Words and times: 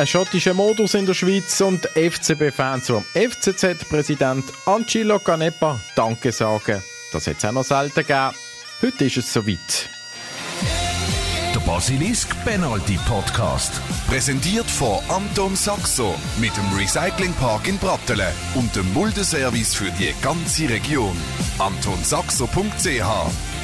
Ein 0.00 0.06
schottischer 0.06 0.54
Modus 0.54 0.94
in 0.94 1.04
der 1.04 1.12
Schweiz 1.12 1.60
und 1.60 1.86
FCB-Fans 1.88 2.86
zum 2.86 3.04
FCZ-Präsident 3.12 4.46
Angelo 4.64 5.18
Canepa 5.18 5.78
Danke 5.94 6.32
sagen. 6.32 6.82
Das 7.12 7.26
hat 7.26 7.36
es 7.36 7.44
auch 7.44 7.52
noch 7.52 7.64
selten 7.64 7.96
gegeben. 7.96 8.30
Heute 8.80 9.04
ist 9.04 9.18
es 9.18 9.30
soweit. 9.30 9.90
Der 11.54 11.60
Basilisk 11.66 12.34
Penalty 12.46 12.98
Podcast. 13.06 13.74
Präsentiert 14.08 14.70
von 14.70 15.00
Anton 15.10 15.54
Saxo 15.54 16.14
mit 16.40 16.56
dem 16.56 16.78
Recyclingpark 16.78 17.68
in 17.68 17.76
Brattelen 17.76 18.32
und 18.54 18.74
dem 18.74 18.90
Muldeservice 18.94 19.74
für 19.74 19.90
die 19.90 20.14
ganze 20.22 20.70
Region. 20.70 21.14
AntonSaxo.ch 21.58 23.59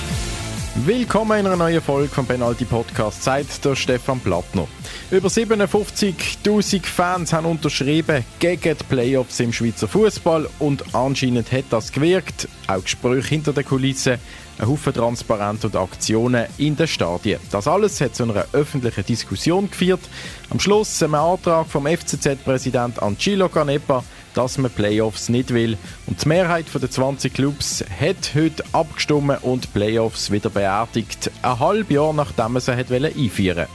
Willkommen 0.85 1.41
in 1.41 1.47
einer 1.47 1.57
neuen 1.57 1.81
Folge 1.81 2.09
vom 2.09 2.27
Penalty 2.27 2.67
Podcast, 2.67 3.23
sagt 3.25 3.65
der 3.65 3.75
Stefan 3.75 4.21
Plattner. 4.21 4.69
Über 5.11 5.29
57.000 5.29 6.85
Fans 6.85 7.33
haben 7.33 7.47
unterschrieben 7.47 8.25
gegen 8.39 8.77
die 8.77 8.85
Playoffs 8.85 9.41
im 9.41 9.55
Schweizer 9.55 9.89
Fußball 9.89 10.47
und 10.59 10.95
anscheinend 10.95 11.51
hat 11.51 11.65
das 11.71 11.91
gewirkt. 11.91 12.47
Auch 12.67 12.83
Gespräche 12.83 13.29
hinter 13.29 13.55
den 13.55 13.65
Kulissen, 13.65 14.19
ein 14.59 14.69
Haufen 14.69 14.93
Transparenz 14.93 15.65
und 15.65 15.77
Aktionen 15.77 16.45
in 16.59 16.77
den 16.77 16.87
Stadien. 16.87 17.41
Das 17.51 17.67
alles 17.67 18.01
hat 18.03 18.15
zu 18.15 18.25
einer 18.25 18.45
öffentlichen 18.53 19.07
Diskussion 19.07 19.71
geführt. 19.71 20.03
Am 20.51 20.61
Schluss 20.61 21.03
ein 21.03 21.15
Antrag 21.15 21.67
vom 21.69 21.87
FCZ-Präsident 21.87 23.03
Angelo 23.03 23.49
Canepa, 23.49 24.05
dass 24.37 24.59
man 24.59 24.71
Playoffs 24.71 25.29
nicht 25.29 25.55
will. 25.55 25.79
Und 26.07 26.23
die 26.23 26.29
Mehrheit 26.29 26.67
der 26.75 26.91
20 26.91 27.33
Clubs 27.33 27.83
hat 28.01 28.35
heute 28.35 28.63
abgestimmt 28.73 29.43
und 29.43 29.73
Playoffs 29.73 30.31
wieder 30.31 30.51
beerdigt. 30.51 31.31
Ein 31.43 31.59
halbes 31.59 31.95
Jahr 31.95 32.13
nachdem 32.13 32.53
man 32.53 32.63
sie 32.63 32.73
einführen 32.73 33.57
wollte. 33.57 33.69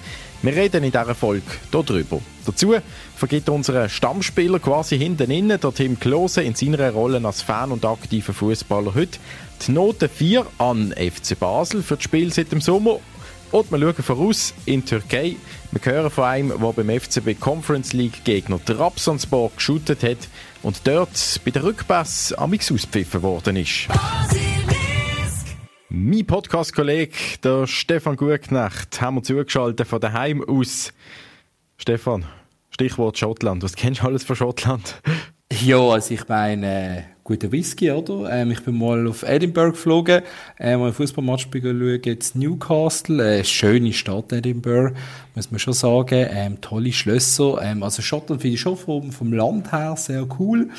Wir 0.44 0.56
reden 0.56 0.84
in 0.84 0.92
dieser 0.92 1.14
Folge 1.14 1.44
darüber. 1.72 2.20
Dazu 2.46 2.76
vergibt 3.16 3.50
unser 3.50 3.88
Stammspieler 3.90 4.60
quasi 4.60 4.98
hinten 4.98 5.30
innen, 5.30 5.60
der 5.60 5.74
Tim 5.74 6.00
Klose, 6.00 6.42
in 6.42 6.56
seiner 6.56 6.92
Rolle 6.92 7.24
als 7.24 7.44
Fan 7.44 7.72
und 7.72 7.86
aktiver 7.86 8.34
Fußballer 8.34 8.96
heute 8.96 9.20
die 9.68 9.72
Note 9.72 10.10
4 10.10 10.46
an 10.58 10.94
FC 10.94 11.38
Basel 11.40 11.84
für 11.84 11.96
das 11.96 12.04
Spiel 12.04 12.34
seit 12.34 12.52
dem 12.52 12.62
Sommer. 12.62 13.00
Und 13.52 13.72
wir 13.72 13.80
schauen 13.80 14.04
voraus 14.04 14.54
in 14.66 14.82
die 14.82 14.88
Türkei. 14.88 15.36
Wir 15.74 15.94
hören 15.94 16.12
von 16.12 16.26
einem, 16.26 16.50
der 16.50 16.74
beim 16.74 17.00
FCB 17.00 17.40
Conference 17.40 17.94
League 17.94 18.26
Gegner 18.26 18.60
Trabzonspor 18.64 19.52
geshootet 19.56 20.04
hat 20.04 20.18
und 20.64 20.86
dort 20.86 21.40
bei 21.46 21.52
der 21.52 21.64
Rückpass 21.64 22.34
amix 22.34 22.70
auspfiffen 22.74 23.22
worden 23.22 23.56
ist. 23.56 23.88
Mein 25.88 26.26
Podcast-Kollege, 26.26 27.16
der 27.42 27.68
Stefan 27.68 28.18
Gutknecht, 28.18 29.00
haben 29.00 29.16
wir 29.16 29.24
zugeschaltet 29.24 29.88
von 29.88 30.02
daheim 30.02 30.44
aus. 30.44 30.92
Stefan, 31.78 32.26
Stichwort 32.70 33.18
Schottland. 33.18 33.64
Was 33.64 33.76
kennst 33.78 34.02
du 34.02 34.08
alles 34.08 34.26
von 34.26 34.36
Schottland? 34.36 35.02
Ja, 35.62 35.80
also 35.80 36.14
ich 36.14 36.28
meine, 36.28 37.06
guter 37.32 37.52
Whisky, 37.54 37.90
oder? 37.92 38.30
Ähm, 38.30 38.52
ich 38.52 38.62
bin 38.62 38.78
mal 38.78 39.08
auf 39.08 39.24
Edinburgh 39.24 39.72
geflogen, 39.72 40.22
äh, 40.60 40.76
mal 40.76 40.88
ein 40.88 40.94
Fußballmatch 40.94 41.48
schauen, 41.50 42.02
jetzt 42.04 42.36
Newcastle, 42.36 43.40
äh, 43.40 43.44
schöne 43.46 43.94
Stadt 43.94 44.34
Edinburgh, 44.34 44.94
muss 45.34 45.50
man 45.50 45.60
schon 45.60 45.74
sagen, 45.74 46.28
ähm, 46.30 46.60
tolle 46.60 46.92
Schlösser, 46.92 47.62
ähm, 47.62 47.84
also 47.84 48.02
Schottland 48.02 48.42
finde 48.42 48.56
ich 48.56 48.62
schon 48.62 48.76
vom, 48.76 49.14
vom 49.14 49.32
Land 49.32 49.72
her 49.72 49.96
sehr 49.98 50.28
cool, 50.40 50.72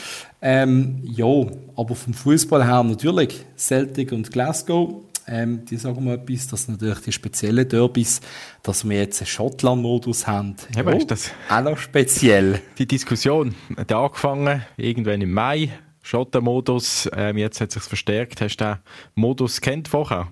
ähm, 0.43 1.01
ja, 1.05 1.47
aber 1.75 1.95
vom 1.95 2.13
Fußball 2.13 2.67
her 2.67 2.83
natürlich 2.83 3.47
Celtic 3.57 4.13
und 4.13 4.31
Glasgow, 4.31 5.05
ähm, 5.27 5.65
die 5.65 5.79
sagen 5.79 6.05
mal 6.05 6.17
etwas, 6.17 6.49
dass 6.49 6.69
natürlich 6.69 6.99
die 6.99 7.13
speziellen 7.13 7.67
Derbys, 7.67 8.21
dass 8.63 8.87
wir 8.87 8.99
jetzt 8.99 9.23
einen 9.23 9.29
Schottland-Modus 9.29 10.27
haben. 10.27 10.57
Ja, 10.77 10.83
ja, 10.83 10.91
ist 10.91 11.11
das 11.11 11.31
auch 11.49 11.63
noch 11.63 11.79
speziell. 11.79 12.61
Die 12.77 12.87
Diskussion 12.87 13.55
hat 13.79 13.91
angefangen, 13.91 14.67
irgendwann 14.77 15.23
im 15.23 15.33
Mai, 15.33 15.71
Schottenmodus, 16.03 17.09
ähm, 17.17 17.39
jetzt 17.39 17.61
hat 17.61 17.69
es 17.69 17.75
sich 17.75 17.83
verstärkt. 17.85 18.41
Hast 18.41 18.57
du 18.57 18.65
den 18.65 18.77
Modus 19.15 19.61
kennt 19.61 19.89
vorher? 19.89 20.29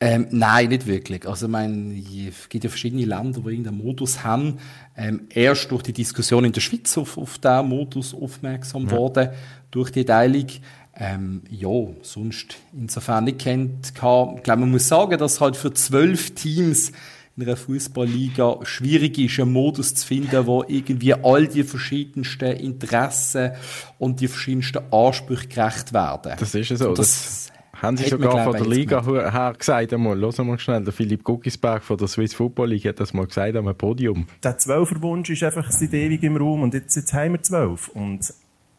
Ähm, 0.00 0.26
nein, 0.30 0.68
nicht 0.68 0.86
wirklich. 0.86 1.26
Also, 1.26 1.46
ich 1.46 1.52
meine, 1.52 1.94
es 2.28 2.48
gibt 2.48 2.64
ja 2.64 2.70
verschiedene 2.70 3.04
Länder, 3.04 3.40
die 3.40 3.48
irgendeinen 3.48 3.78
Modus 3.78 4.24
haben. 4.24 4.58
Ähm, 4.96 5.28
erst 5.30 5.70
durch 5.70 5.82
die 5.82 5.92
Diskussion 5.92 6.44
in 6.44 6.52
der 6.52 6.60
Schweiz 6.60 6.98
auf, 6.98 7.16
auf 7.16 7.38
diesen 7.38 7.68
Modus 7.68 8.12
aufmerksam 8.12 8.86
ja. 8.86 8.92
worden, 8.92 9.30
durch 9.70 9.90
die 9.90 10.04
Teilung. 10.04 10.46
Ähm, 10.96 11.42
ja, 11.50 11.70
sonst 12.02 12.56
insofern 12.72 13.24
nicht 13.24 13.40
kennt, 13.40 13.88
ich 13.88 13.94
glaube, 13.94 14.40
man 14.46 14.70
muss 14.70 14.86
sagen, 14.86 15.18
dass 15.18 15.40
halt 15.40 15.56
für 15.56 15.72
zwölf 15.72 16.34
Teams 16.34 16.92
in 17.36 17.42
einer 17.42 17.56
Fußballliga 17.56 18.60
schwierig 18.62 19.18
ist, 19.18 19.40
einen 19.40 19.52
Modus 19.52 19.94
zu 19.94 20.06
finden, 20.06 20.46
wo 20.46 20.64
irgendwie 20.66 21.14
all 21.14 21.46
die 21.48 21.64
verschiedensten 21.64 22.52
Interessen 22.52 23.52
und 23.98 24.20
die 24.20 24.28
verschiedensten 24.28 24.80
Ansprüche 24.92 25.48
gerecht 25.48 25.92
werden. 25.92 26.34
Das 26.38 26.54
ist 26.54 26.70
ja 26.70 26.76
so. 26.76 26.94
Das, 26.94 26.96
das 26.96 27.52
haben 27.82 27.96
sie 27.96 28.08
sogar 28.08 28.44
von 28.44 28.52
der 28.52 28.66
Liga 28.66 29.04
her 29.04 29.54
gesagt 29.58 29.92
einmal. 29.92 30.18
Hören 30.18 30.36
wir 30.36 30.44
mal 30.44 30.58
schnell, 30.58 30.84
der 30.84 30.92
Philipp 30.92 31.24
Guggisberg 31.24 31.82
von 31.82 31.96
der 31.96 32.06
Swiss 32.06 32.34
Football 32.34 32.70
League 32.70 32.86
hat 32.86 33.00
das 33.00 33.12
mal 33.12 33.26
gesagt 33.26 33.56
am 33.56 33.74
Podium. 33.76 34.26
Der 34.42 34.56
Zwölferwunsch 34.56 35.30
ist 35.30 35.42
einfach 35.42 35.70
seit 35.70 35.92
ewig 35.92 36.22
im 36.22 36.36
Raum 36.36 36.62
und 36.62 36.72
jetzt, 36.72 36.94
jetzt 36.94 37.12
haben 37.12 37.32
wir 37.32 37.42
zwölf 37.42 37.88
und 37.88 38.32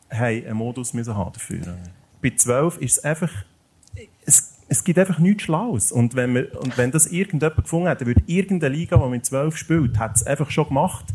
haben 0.10 0.46
einen 0.46 0.54
Modus 0.54 0.94
müssen 0.94 1.16
haben 1.16 1.34
dafür 1.34 1.78
bei 2.26 2.36
12 2.36 2.78
ist 2.80 2.98
es 2.98 3.04
einfach, 3.04 3.32
es, 4.26 4.55
es 4.68 4.84
gibt 4.84 4.98
einfach 4.98 5.20
nichts 5.20 5.44
Schlaues. 5.44 5.92
Und 5.92 6.16
wenn, 6.16 6.34
wir, 6.34 6.60
und 6.62 6.78
wenn 6.78 6.92
das 6.92 7.08
irgendjemand 7.08 7.64
gefunden 7.64 7.88
hat, 7.88 8.02
dann 8.02 8.08
würde 8.08 8.24
irgendeine 8.26 8.76
Liga, 8.76 8.98
die 8.98 9.10
mit 9.10 9.26
12 9.26 9.58
spielt, 9.58 10.00
hat 10.00 10.16
es 10.16 10.26
einfach 10.26 10.50
schon 10.50 10.68
gemacht. 10.68 11.06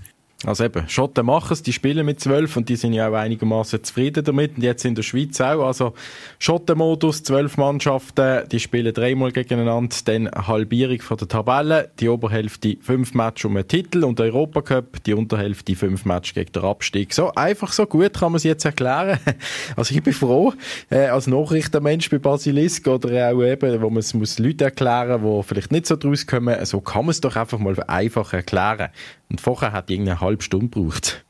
Also 0.47 0.65
eben, 0.65 0.89
Schotten 0.89 1.27
machen 1.27 1.53
es, 1.53 1.63
die 1.63 1.73
spielen 1.73 2.07
mit 2.07 2.19
zwölf 2.19 2.57
und 2.57 2.71
die 2.71 2.77
sind 2.77 2.95
ja 2.95 3.11
auch 3.11 3.15
einigermaßen 3.15 3.85
zufrieden 3.85 4.25
damit. 4.25 4.57
Und 4.57 4.63
jetzt 4.63 4.87
in 4.87 4.95
der 4.95 5.03
Schweiz 5.03 5.39
auch. 5.39 5.67
Also 5.67 5.93
Schottenmodus, 6.39 7.23
zwölf 7.25 7.59
Mannschaften, 7.59 8.49
die 8.49 8.59
spielen 8.59 8.95
dreimal 8.95 9.33
gegeneinander, 9.33 9.95
dann 10.07 10.31
Halbierung 10.31 11.03
von 11.03 11.19
der 11.19 11.29
Tabelle, 11.29 11.91
die 12.01 12.09
Oberhälfte 12.09 12.79
fünf 12.81 13.13
Matches 13.13 13.45
um 13.45 13.57
einen 13.57 13.69
Titel 13.69 14.03
und 14.03 14.19
der 14.19 14.27
Europacup, 14.27 15.05
die 15.05 15.13
Unterhälfte 15.13 15.77
fünf 15.77 16.07
Matches 16.07 16.33
gegen 16.33 16.53
den 16.53 16.65
Abstieg. 16.65 17.13
So 17.13 17.33
einfach 17.35 17.73
so 17.73 17.85
gut 17.85 18.15
kann 18.15 18.33
man 18.33 18.37
es 18.37 18.45
jetzt 18.45 18.65
erklären. 18.65 19.19
Also 19.77 19.95
ich 19.95 20.03
bin 20.03 20.13
froh, 20.13 20.53
äh, 20.91 21.07
als 21.07 21.27
Nachrichtenmensch 21.27 22.11
bei 22.11 22.19
Basilisk 22.19 22.87
oder 22.87 23.31
auch 23.31 23.43
eben, 23.43 23.81
wo 23.81 23.89
man 23.89 23.99
es 23.99 24.15
muss 24.15 24.39
Leute 24.39 24.65
erklären, 24.65 25.23
die 25.23 25.43
vielleicht 25.43 25.73
nicht 25.73 25.87
so 25.87 25.97
draus 25.97 26.27
kommen, 26.27 26.65
so 26.65 26.81
kann 26.81 27.05
man 27.05 27.11
es 27.11 27.21
doch 27.21 27.37
einfach 27.37 27.59
mal 27.59 27.81
einfach 27.85 28.33
erklären. 28.33 28.91
Und 29.31 29.41
vorher 29.41 29.73
hat 29.73 29.91
irgendeine 29.91 30.21
halbe 30.21 30.43
Stunde 30.43 30.69
gebraucht. 30.69 31.25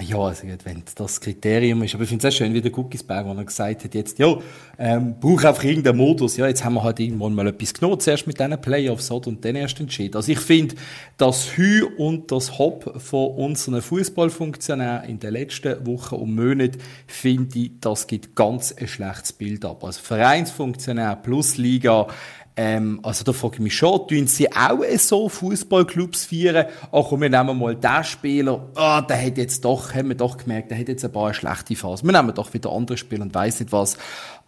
Ja, 0.00 0.18
also 0.18 0.42
wenn 0.64 0.82
das 0.96 1.20
Kriterium 1.20 1.84
ist, 1.84 1.94
aber 1.94 2.02
ich 2.02 2.08
finde 2.08 2.26
es 2.26 2.34
sehr 2.34 2.46
schön, 2.46 2.52
wie 2.52 2.60
der 2.60 2.76
Cookiesberg, 2.76 3.26
wo 3.26 3.32
er 3.32 3.44
gesagt 3.44 3.84
hat, 3.84 3.94
jetzt, 3.94 4.18
ja, 4.18 4.36
ähm, 4.76 5.14
brauche 5.20 5.48
einfach 5.48 5.62
irgendeinen 5.62 5.98
Modus, 5.98 6.36
ja, 6.36 6.48
jetzt 6.48 6.64
haben 6.64 6.74
wir 6.74 6.82
halt 6.82 6.98
irgendwann 6.98 7.32
mal 7.32 7.46
etwas 7.46 7.74
genommen, 7.74 8.00
zuerst 8.00 8.26
mit 8.26 8.40
diesen 8.40 8.60
Playoffs, 8.60 9.12
oder, 9.12 9.28
und 9.28 9.44
dann 9.44 9.54
erst 9.54 9.78
entschieden. 9.78 10.16
Also 10.16 10.32
ich 10.32 10.40
finde, 10.40 10.74
das 11.16 11.56
Hü 11.56 11.84
und 11.96 12.32
das 12.32 12.58
Hop 12.58 13.00
von 13.00 13.36
unseren 13.36 13.80
Fußballfunktionären 13.80 15.08
in 15.08 15.20
den 15.20 15.32
letzten 15.32 15.86
Wochen 15.86 16.16
und 16.16 16.34
Monaten, 16.34 16.78
finde 17.06 17.56
ich, 17.56 17.70
das 17.80 18.08
gibt 18.08 18.34
ganz 18.34 18.72
ein 18.72 18.88
schlechtes 18.88 19.32
Bild 19.32 19.64
ab. 19.64 19.84
Also 19.84 20.00
Vereinsfunktionär 20.00 21.14
plus 21.14 21.56
Liga, 21.56 22.08
ähm, 22.56 23.00
also 23.02 23.24
da 23.24 23.32
frage 23.32 23.56
ich 23.56 23.60
mich 23.60 23.76
schon, 23.76 24.06
tun 24.06 24.26
sie 24.28 24.52
auch 24.52 24.78
so 24.96 25.28
Fußballclubs 25.28 26.26
feiern? 26.26 26.66
Ach 26.92 27.06
komm, 27.08 27.22
wir 27.22 27.28
nehmen 27.28 27.58
mal 27.58 27.74
den 27.74 28.04
Spieler, 28.04 28.68
ah, 28.76 29.00
der 29.00 29.26
hat 29.26 29.38
jetzt 29.38 29.64
doch, 29.64 29.92
haben 29.92 30.08
wir 30.08 30.16
doch 30.16 30.36
gemerkt, 30.36 30.70
der 30.70 30.78
hat 30.78 30.88
jetzt 30.88 31.04
ein 31.04 31.12
paar 31.12 31.34
schlechte 31.34 31.74
Phasen. 31.74 32.08
Wir 32.08 32.12
nehmen 32.12 32.34
doch 32.34 32.54
wieder 32.54 32.70
andere 32.70 32.96
Spieler 32.96 33.22
und 33.22 33.34
weiss 33.34 33.58
nicht 33.58 33.72
was. 33.72 33.96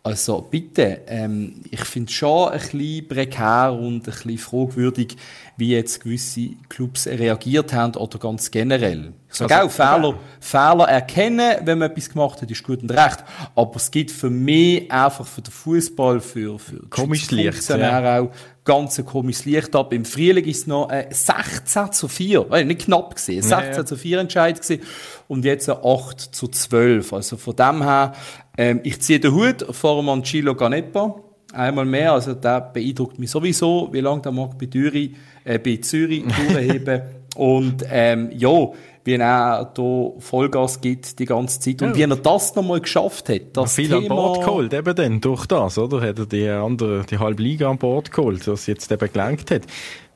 Also 0.06 0.40
bitte, 0.40 1.00
ähm, 1.08 1.62
ich 1.68 1.80
finde 1.80 2.10
es 2.10 2.14
schon 2.14 2.50
ein 2.50 2.60
bisschen 2.60 3.08
prekär 3.08 3.72
und 3.72 3.96
ein 3.96 4.02
bisschen 4.02 4.38
fragwürdig, 4.38 5.16
wie 5.56 5.72
jetzt 5.72 6.00
gewisse 6.00 6.50
Clubs 6.68 7.08
reagiert 7.08 7.72
haben 7.72 7.96
oder 7.96 8.16
ganz 8.20 8.52
generell. 8.52 9.14
Ich 9.28 9.34
sage 9.34 9.56
also, 9.56 9.66
auch, 9.66 9.72
Fehler, 9.72 10.08
okay. 10.10 10.18
Fehler 10.38 10.84
erkennen, 10.88 11.56
wenn 11.64 11.78
man 11.78 11.90
etwas 11.90 12.08
gemacht 12.08 12.40
hat, 12.40 12.48
ist 12.48 12.62
gut 12.62 12.82
und 12.82 12.92
recht. 12.92 13.24
Aber 13.56 13.74
es 13.74 13.90
gibt 13.90 14.12
für 14.12 14.30
mich 14.30 14.88
einfach 14.92 15.26
für 15.26 15.42
den 15.42 15.50
Fußball, 15.52 16.20
für, 16.20 16.56
für 16.60 16.86
komisches 16.88 17.32
Licht, 17.32 17.68
ja. 17.68 18.20
auch 18.20 18.30
ganz 18.66 18.98
ein 18.98 19.06
komisches 19.06 19.46
Licht 19.46 19.74
ab. 19.74 19.94
Im 19.94 20.04
Frühling 20.04 20.44
ist 20.44 20.58
es 20.58 20.66
noch 20.66 20.90
äh, 20.90 21.06
16 21.10 21.92
zu 21.92 22.08
4, 22.08 22.46
äh, 22.52 22.64
nicht 22.64 22.82
knapp 22.82 23.14
gesehen, 23.14 23.40
16 23.40 23.70
ja, 23.70 23.76
ja. 23.76 23.86
zu 23.86 23.96
4 23.96 24.18
Entscheid 24.18 24.60
gewesen 24.60 24.82
und 25.28 25.46
jetzt 25.46 25.70
8 25.70 26.20
zu 26.20 26.48
12. 26.48 27.12
Also 27.14 27.38
von 27.38 27.56
dem 27.56 27.82
her 27.82 28.12
ähm, 28.58 28.80
ich 28.82 29.00
ziehe 29.00 29.20
den 29.20 29.32
Hut 29.32 29.66
vor 29.70 30.00
dem 30.00 30.08
Angelo 30.08 30.54
Ganepa. 30.54 31.22
Einmal 31.52 31.84
mehr, 31.84 32.12
also 32.12 32.34
der 32.34 32.60
beeindruckt 32.60 33.18
mich 33.18 33.30
sowieso, 33.30 33.88
wie 33.92 34.00
lange 34.00 34.22
der 34.22 34.32
mag 34.32 34.58
bei, 34.58 34.66
Zürich, 34.66 35.12
äh, 35.44 35.58
bei 35.58 35.76
Zürich 35.76 36.24
durchheben. 36.52 37.02
Und 37.36 37.84
ähm, 37.90 38.30
ja, 38.34 38.68
wie 39.06 39.14
er 39.14 39.70
da 39.72 40.10
Vollgas 40.18 40.80
gibt 40.80 41.18
die 41.18 41.24
ganze 41.24 41.60
Zeit 41.60 41.82
und 41.82 41.90
ja. 41.90 41.96
wie 41.96 42.02
er 42.12 42.16
das 42.16 42.54
nochmal 42.54 42.80
geschafft 42.80 43.28
hat. 43.28 43.42
Das 43.56 43.74
viel 43.74 43.88
Thema... 43.88 44.00
an 44.00 44.08
Bord 44.08 44.44
geholt, 44.44 44.74
eben 44.74 44.94
dann, 44.94 45.20
durch 45.20 45.46
das, 45.46 45.78
oder? 45.78 46.00
Hat 46.00 46.18
er 46.18 46.26
die 46.26 46.48
andere, 46.48 47.04
die 47.04 47.18
halbe 47.18 47.42
Liga 47.42 47.70
an 47.70 47.78
Bord 47.78 48.10
geholt, 48.10 48.46
das 48.46 48.66
jetzt 48.66 48.90
eben 48.90 49.12
gelenkt 49.12 49.50
hat. 49.50 49.62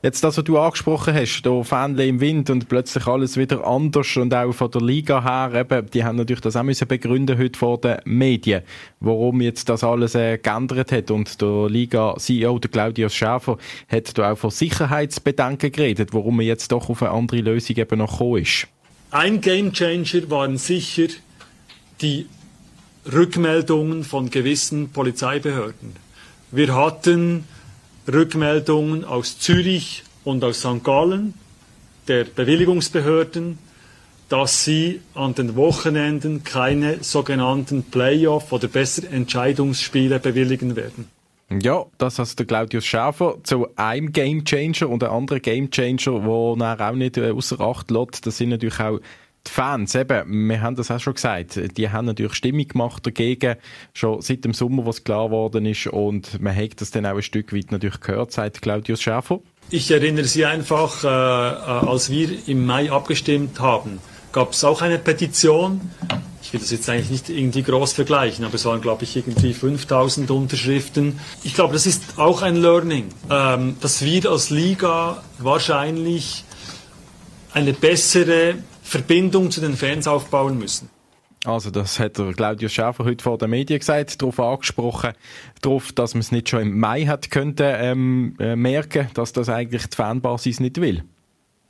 Jetzt 0.03 0.23
das, 0.23 0.35
was 0.35 0.43
du 0.43 0.57
angesprochen 0.57 1.13
hast, 1.13 1.43
da 1.43 1.61
Fähnle 1.61 2.07
im 2.07 2.19
Wind 2.21 2.49
und 2.49 2.67
plötzlich 2.67 3.05
alles 3.05 3.37
wieder 3.37 3.67
anders 3.67 4.17
und 4.17 4.33
auch 4.33 4.51
von 4.51 4.71
der 4.71 4.81
Liga 4.81 5.23
her, 5.23 5.61
eben, 5.61 5.91
die 5.91 6.03
haben 6.03 6.15
natürlich 6.15 6.41
das 6.41 6.55
auch 6.55 6.63
müssen 6.63 6.87
begründen 6.87 7.37
heute 7.37 7.59
vor 7.59 7.79
den 7.79 7.97
Medien, 8.05 8.63
warum 8.99 9.41
jetzt 9.41 9.69
das 9.69 9.83
alles 9.83 10.15
äh, 10.15 10.39
geändert 10.39 10.91
hat 10.91 11.11
und 11.11 11.39
der 11.39 11.69
Liga-CEO, 11.69 12.57
der 12.57 12.71
Claudius 12.71 13.13
Schäfer, 13.13 13.57
hat 13.87 14.17
da 14.17 14.31
auch 14.31 14.37
von 14.39 14.49
Sicherheitsbedenken 14.49 15.71
geredet, 15.71 16.09
warum 16.13 16.37
man 16.37 16.47
jetzt 16.47 16.71
doch 16.71 16.89
auf 16.89 17.03
eine 17.03 17.11
andere 17.11 17.41
Lösung 17.41 17.75
eben 17.75 17.99
noch 17.99 18.13
gekommen 18.13 18.41
ist. 18.41 18.67
Ein 19.13 19.41
Gamechanger 19.41 20.29
waren 20.29 20.57
sicher 20.57 21.07
die 22.01 22.27
Rückmeldungen 23.11 24.05
von 24.05 24.29
gewissen 24.29 24.93
Polizeibehörden. 24.93 25.97
Wir 26.51 26.73
hatten 26.73 27.43
Rückmeldungen 28.07 29.03
aus 29.03 29.37
Zürich 29.37 30.03
und 30.23 30.45
aus 30.45 30.61
St. 30.61 30.81
Gallen, 30.85 31.33
der 32.07 32.23
Bewilligungsbehörden, 32.23 33.57
dass 34.29 34.63
sie 34.63 35.01
an 35.13 35.35
den 35.35 35.57
Wochenenden 35.57 36.45
keine 36.45 37.03
sogenannten 37.03 37.83
Playoff- 37.83 38.53
oder 38.53 38.69
besser 38.69 39.11
Entscheidungsspiele 39.11 40.19
bewilligen 40.19 40.77
werden. 40.77 41.09
Ja, 41.59 41.85
das 41.97 42.17
heißt 42.17 42.39
der 42.39 42.45
Claudius 42.45 42.85
Schäfer 42.85 43.37
zu 43.43 43.67
einem 43.75 44.13
Gamechanger 44.13 44.87
und 44.87 45.03
ein 45.03 45.09
anderer 45.09 45.39
Gamechanger, 45.39 46.23
wo 46.23 46.55
er 46.55 46.79
auch 46.79 46.95
nicht 46.95 47.17
äh, 47.17 47.31
außer 47.31 47.59
Acht 47.59 47.91
lässt. 47.91 48.25
Das 48.25 48.37
sind 48.37 48.49
natürlich 48.49 48.79
auch 48.79 48.99
die 49.47 49.51
Fans, 49.51 49.95
eben, 49.95 50.49
wir 50.49 50.61
haben 50.61 50.75
das 50.75 50.91
auch 50.91 50.99
schon 50.99 51.15
gesagt, 51.15 51.59
die 51.75 51.89
haben 51.89 52.05
natürlich 52.05 52.35
Stimmung 52.35 52.67
gemacht 52.67 53.05
dagegen, 53.05 53.55
schon 53.93 54.21
seit 54.21 54.45
dem 54.45 54.53
Sommer, 54.53 54.85
was 54.85 55.03
klar 55.03 55.29
geworden 55.29 55.65
ist 55.65 55.87
und 55.87 56.39
man 56.39 56.55
hat 56.55 56.79
das 56.79 56.91
dann 56.91 57.07
auch 57.07 57.15
ein 57.15 57.23
Stück 57.23 57.51
weit 57.51 57.71
natürlich 57.71 57.99
gehört, 58.01 58.31
sagt 58.31 58.61
Claudius 58.61 59.01
Schäfer. 59.01 59.39
Ich 59.71 59.89
erinnere 59.89 60.25
Sie 60.25 60.45
einfach, 60.45 61.03
äh, 61.03 61.07
äh 61.07 61.89
als 61.89 62.11
wir 62.11 62.29
im 62.47 62.65
Mai 62.67 62.91
abgestimmt 62.91 63.59
haben, 63.59 63.99
gab 64.31 64.51
es 64.51 64.63
auch 64.63 64.83
eine 64.83 64.99
Petition. 64.99 65.81
Ich 66.51 66.53
will 66.53 66.59
das 66.59 66.71
jetzt 66.71 66.89
eigentlich 66.89 67.09
nicht 67.11 67.29
irgendwie 67.29 67.63
groß 67.63 67.93
vergleichen, 67.93 68.43
aber 68.43 68.55
es 68.55 68.65
waren, 68.65 68.81
glaube 68.81 69.05
ich, 69.05 69.15
irgendwie 69.15 69.53
5000 69.53 70.29
Unterschriften. 70.31 71.17
Ich 71.45 71.53
glaube, 71.53 71.71
das 71.71 71.85
ist 71.85 72.17
auch 72.17 72.41
ein 72.41 72.57
Learning, 72.57 73.05
ähm, 73.29 73.77
dass 73.79 74.03
wir 74.03 74.29
als 74.29 74.49
Liga 74.49 75.23
wahrscheinlich 75.39 76.43
eine 77.53 77.71
bessere 77.71 78.55
Verbindung 78.83 79.49
zu 79.49 79.61
den 79.61 79.77
Fans 79.77 80.09
aufbauen 80.09 80.57
müssen. 80.57 80.89
Also 81.45 81.71
das 81.71 81.99
hat 81.99 82.17
der 82.17 82.33
Claudius 82.33 82.73
Schäfer 82.73 83.05
heute 83.05 83.23
vor 83.23 83.37
den 83.37 83.49
Medien 83.49 83.79
gesagt, 83.79 84.21
darauf 84.21 84.37
angesprochen, 84.41 85.13
darauf, 85.61 85.93
dass 85.93 86.15
man 86.15 86.19
es 86.19 86.33
nicht 86.33 86.49
schon 86.49 86.63
im 86.63 86.79
Mai 86.79 87.05
hat 87.05 87.31
könnte 87.31 87.63
ähm, 87.63 88.35
äh, 88.39 88.57
merken, 88.57 89.07
dass 89.13 89.31
das 89.31 89.47
eigentlich 89.47 89.87
die 89.87 89.95
Fanbasis 89.95 90.59
nicht 90.59 90.81
will. 90.81 91.05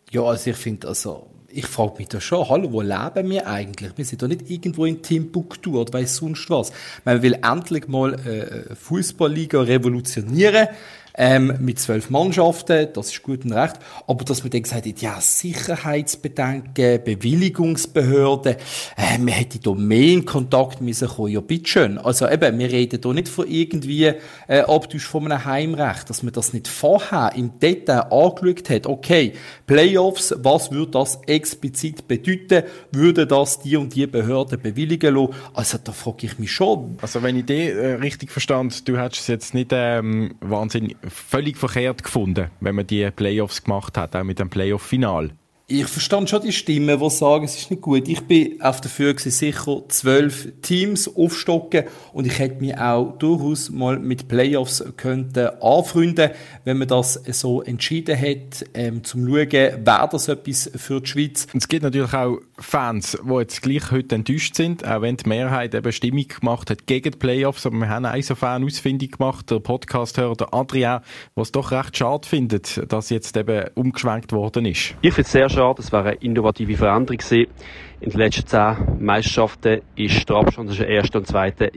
Ja, 0.10 0.24
also 0.24 0.50
ich 0.50 0.58
finde, 0.58 0.88
also 0.88 1.31
ich 1.54 1.66
frage 1.66 1.96
mich 1.98 2.08
da 2.08 2.22
schon, 2.22 2.48
hallo, 2.50 2.72
wo 2.72 2.82
leben 2.82 3.30
wir 3.30 3.48
eigentlich? 3.48 3.92
Wir 3.96 4.06
sind 4.06 4.22
doch 4.22 4.28
nicht 4.28 4.50
irgendwo 4.50 4.86
in 4.86 5.02
Timbuktu 5.02 5.80
oder 5.80 5.94
weiss 5.94 6.16
sonst 6.16 6.50
was. 6.50 6.72
Man 7.06 7.22
will 7.22 7.38
endlich 7.44 7.88
mal 7.88 8.14
äh, 8.14 8.76
Fußballliga 8.76 9.62
revolutionieren 9.62 10.68
ähm, 11.16 11.54
mit 11.60 11.80
zwölf 11.80 12.10
Mannschaften, 12.10 12.88
das 12.94 13.12
ist 13.12 13.24
gut 13.24 13.46
und 13.46 13.54
recht. 13.54 13.76
Aber 14.08 14.24
dass 14.26 14.44
man 14.44 14.52
dann 14.52 14.64
gesagt 14.64 14.86
hat, 14.86 15.02
ja, 15.02 15.20
Sicherheitsbedenken, 15.20 17.04
Bewilligungsbehörden, 17.04 18.56
äh, 18.98 19.18
man 19.18 19.30
hätte 19.30 19.60
da 19.60 19.74
mehr 19.74 20.14
in 20.14 20.26
Kontakt 20.26 20.82
müssen 20.82 21.08
kommen, 21.08 21.32
ja, 21.32 21.42
bitteschön. 21.42 21.98
Also 21.98 22.28
eben, 22.28 22.58
wir 22.60 22.72
reden 22.72 23.02
da 23.02 23.14
nicht 23.14 23.30
von 23.30 23.48
irgendwie 23.48 24.14
äh, 24.48 24.62
Abtausch 24.62 25.06
von 25.06 25.32
einem 25.32 25.46
Heimrecht, 25.46 26.10
dass 26.10 26.24
man 26.24 26.34
das 26.34 26.54
nicht 26.54 26.68
vorher 26.68 27.34
im 27.36 27.60
Detail 27.60 28.12
angeschaut 28.12 28.70
hat, 28.70 28.88
okay, 28.88 29.34
Playoffs, 29.68 30.34
was 30.38 30.72
würde 30.72 30.92
das 30.92 31.20
explizit 31.28 32.08
bedeuten? 32.08 32.64
Würde 32.92 33.28
das 33.28 33.60
die 33.60 33.78
und 33.78 33.96
die 33.96 34.08
Behörde 34.08 34.58
bewilligen 34.58 35.16
lassen? 35.16 35.34
Also 35.54 35.78
da 35.84 35.92
frage 35.92 36.28
ich 36.28 36.40
mich 36.40 36.52
schon. 36.52 36.98
Also 37.02 37.24
wenn 37.24 37.38
ich 37.38 37.46
die 37.46 37.70
äh, 37.70 37.94
richtig 37.96 38.32
verstand, 38.32 38.88
du 38.88 38.98
hättest 38.98 39.22
es 39.22 39.28
jetzt 39.28 39.54
nicht 39.54 39.72
ähm, 39.72 40.36
wahnsinnig 40.42 40.98
völlig 41.08 41.58
verkehrt 41.58 42.04
gefunden, 42.04 42.50
wenn 42.60 42.76
man 42.76 42.88
die 42.88 43.10
Playoffs 43.12 43.64
gemacht 43.64 43.98
hat, 43.98 44.16
auch 44.16 44.24
mit 44.24 44.40
dem 44.40 44.50
Playoff-Final. 44.50 45.32
Ich 45.74 45.88
verstand 45.88 46.30
schon 46.30 46.42
die 46.42 46.52
Stimmen, 46.52 47.00
die 47.00 47.10
sagen, 47.10 47.46
es 47.46 47.56
ist 47.56 47.72
nicht 47.72 47.82
gut. 47.82 48.10
Ich 48.10 48.20
bin 48.28 48.62
auf 48.62 48.82
dafür 48.82 49.14
gewesen, 49.14 49.32
sicher 49.32 49.84
zwölf 49.88 50.50
Teams 50.62 51.08
aufstocken 51.16 51.86
und 52.12 52.28
ich 52.28 52.40
hätte 52.40 52.60
mich 52.60 52.78
auch 52.78 53.18
durchaus 53.18 53.70
mal 53.70 53.98
mit 53.98 54.28
Playoffs 54.28 54.84
könnten 54.98 55.48
anfreunden, 55.62 56.32
wenn 56.66 56.78
man 56.78 56.90
das 56.90 57.14
so 57.14 57.62
entschieden 57.62 58.20
hat, 58.20 58.66
ähm, 58.74 59.06
zum 59.06 59.26
schauen, 59.26 59.50
wäre 59.50 60.10
das 60.12 60.28
etwas 60.28 60.70
für 60.76 61.00
die 61.00 61.08
Schweiz. 61.08 61.48
Es 61.54 61.70
gibt 61.70 61.84
natürlich 61.84 62.14
auch 62.14 62.40
Fans, 62.58 63.18
die 63.24 63.34
jetzt 63.36 63.62
gleich 63.62 63.92
heute 63.92 64.16
enttäuscht 64.16 64.56
sind, 64.56 64.86
auch 64.86 65.02
wenn 65.02 65.16
die 65.16 65.30
Mehrheit 65.30 65.74
eben 65.74 65.92
Stimmung 65.94 66.28
gemacht 66.28 66.70
hat 66.70 66.86
gegen 66.86 67.12
die 67.12 67.18
Playoffs, 67.18 67.66
aber 67.66 67.78
wir 67.78 67.88
haben 67.88 68.04
einen 68.04 68.24
so 68.24 68.36
Fan 68.36 68.66
ausfindig 68.66 69.18
gemacht, 69.18 69.50
der 69.50 69.60
Podcast-Hörer, 69.60 70.36
der 70.36 70.54
Adrian, 70.54 71.02
der 71.34 71.42
es 71.42 71.54
doch 71.54 71.72
recht 71.72 71.96
schade 71.96 72.28
findet, 72.28 72.92
dass 72.92 73.10
jetzt 73.10 73.38
eben 73.38 73.70
umgeschwenkt 73.76 74.34
worden 74.34 74.66
ist. 74.66 74.96
Ich 75.02 75.14
finde 75.14 75.22
es 75.22 75.32
sehr 75.32 75.50
schade, 75.50 75.61
schade. 75.62 75.82
Es 75.82 75.92
war 75.92 76.06
eine 76.06 76.16
innovative 76.16 76.76
Veränderung 76.76 77.18
gewesen. 77.18 77.52
In 78.00 78.10
den 78.10 78.20
letzten 78.20 78.48
zehn 78.48 78.76
Meisterschaften 79.00 79.82
ist 79.96 80.28
der 80.28 80.38
Abstand 80.38 80.70
zwischen 80.70 80.88
ersten 80.88 81.18
und 81.18 81.28
zweiten 81.28 81.70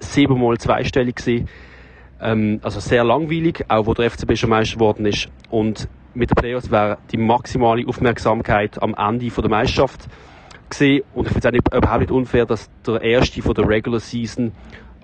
siebenmal 0.00 0.56
zweistellig 0.56 1.16
gewesen. 1.16 1.48
Ähm, 2.20 2.60
also 2.62 2.80
sehr 2.80 3.04
langweilig, 3.04 3.64
auch 3.68 3.86
wo 3.86 3.92
der 3.92 4.10
FCB 4.10 4.36
schon 4.36 4.50
Meister 4.50 4.76
geworden 4.76 5.04
ist. 5.04 5.28
Und 5.50 5.86
mit 6.14 6.30
den 6.30 6.34
Playoffs 6.34 6.70
wäre 6.70 6.96
die 7.12 7.18
maximale 7.18 7.86
Aufmerksamkeit 7.86 8.82
am 8.82 8.94
Ende 8.94 9.28
der 9.28 9.50
Meisterschaft 9.50 10.08
gewesen. 10.70 11.04
Und 11.14 11.26
ich 11.26 11.32
finde 11.34 11.58
es 11.58 11.72
auch 11.72 11.76
überhaupt 11.76 12.00
nicht 12.00 12.10
unfair, 12.10 12.46
dass 12.46 12.70
der 12.86 13.02
erste 13.02 13.42
von 13.42 13.54
der 13.54 13.68
Regular 13.68 14.00
Season 14.00 14.52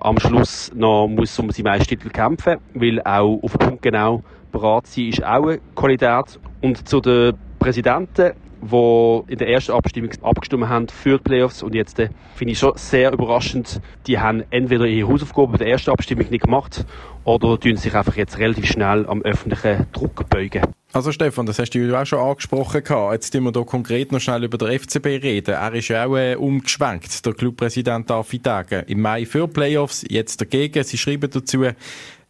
am 0.00 0.18
Schluss 0.18 0.72
noch 0.74 1.06
muss 1.06 1.38
um 1.38 1.50
seinen 1.50 1.64
Meistertitel 1.64 2.08
kämpfen, 2.08 2.56
weil 2.72 3.00
auch 3.02 3.40
auf 3.42 3.58
den 3.58 3.68
Punkt 3.68 3.82
genau 3.82 4.22
bereit 4.50 4.86
sein 4.86 5.08
ist 5.08 5.22
auch 5.22 5.46
eine 5.46 5.60
Qualität. 5.74 6.40
Und 6.62 6.88
zu 6.88 7.00
der 7.00 7.34
Präsidenten, 7.62 8.32
die 8.60 9.22
in 9.28 9.38
der 9.38 9.48
ersten 9.48 9.70
Abstimmung 9.70 10.10
abgestimmt 10.22 10.68
haben 10.68 10.88
für 10.88 11.18
die 11.18 11.22
Playoffs 11.22 11.62
und 11.62 11.76
jetzt 11.76 11.96
äh, 12.00 12.08
finde 12.34 12.52
ich 12.52 12.58
schon 12.58 12.72
sehr 12.74 13.12
überraschend, 13.12 13.80
die 14.08 14.18
haben 14.18 14.42
entweder 14.50 14.84
ihre 14.84 15.08
Hausaufgaben 15.08 15.52
bei 15.52 15.58
der 15.58 15.68
ersten 15.68 15.90
Abstimmung 15.90 16.26
nicht 16.28 16.42
gemacht 16.42 16.84
oder 17.22 17.58
tun 17.60 17.76
sich 17.76 17.94
einfach 17.94 18.16
jetzt 18.16 18.38
relativ 18.38 18.66
schnell 18.66 19.06
am 19.06 19.22
öffentlichen 19.22 19.86
Druck 19.92 20.28
beugen. 20.28 20.62
Also 20.92 21.12
Stefan, 21.12 21.46
das 21.46 21.60
hast 21.60 21.70
du 21.70 21.96
auch 21.96 22.04
schon 22.04 22.18
angesprochen. 22.18 22.82
Jetzt 23.12 23.32
müssen 23.32 23.44
wir 23.44 23.52
hier 23.52 23.64
konkret 23.64 24.10
noch 24.10 24.20
schnell 24.20 24.42
über 24.42 24.58
den 24.58 24.76
FCB 24.78 25.06
reden. 25.06 25.54
Er 25.54 25.72
ist 25.72 25.86
ja 25.86 26.04
auch 26.04 26.16
äh, 26.16 26.34
umgeschwenkt, 26.34 27.24
der 27.24 27.34
Clubpräsident 27.34 28.10
David 28.10 28.44
Dagen. 28.44 28.82
Im 28.88 29.02
Mai 29.02 29.24
für 29.24 29.46
Playoffs, 29.46 30.04
jetzt 30.08 30.40
dagegen. 30.40 30.82
Sie 30.82 30.98
schreiben 30.98 31.30
dazu, 31.30 31.64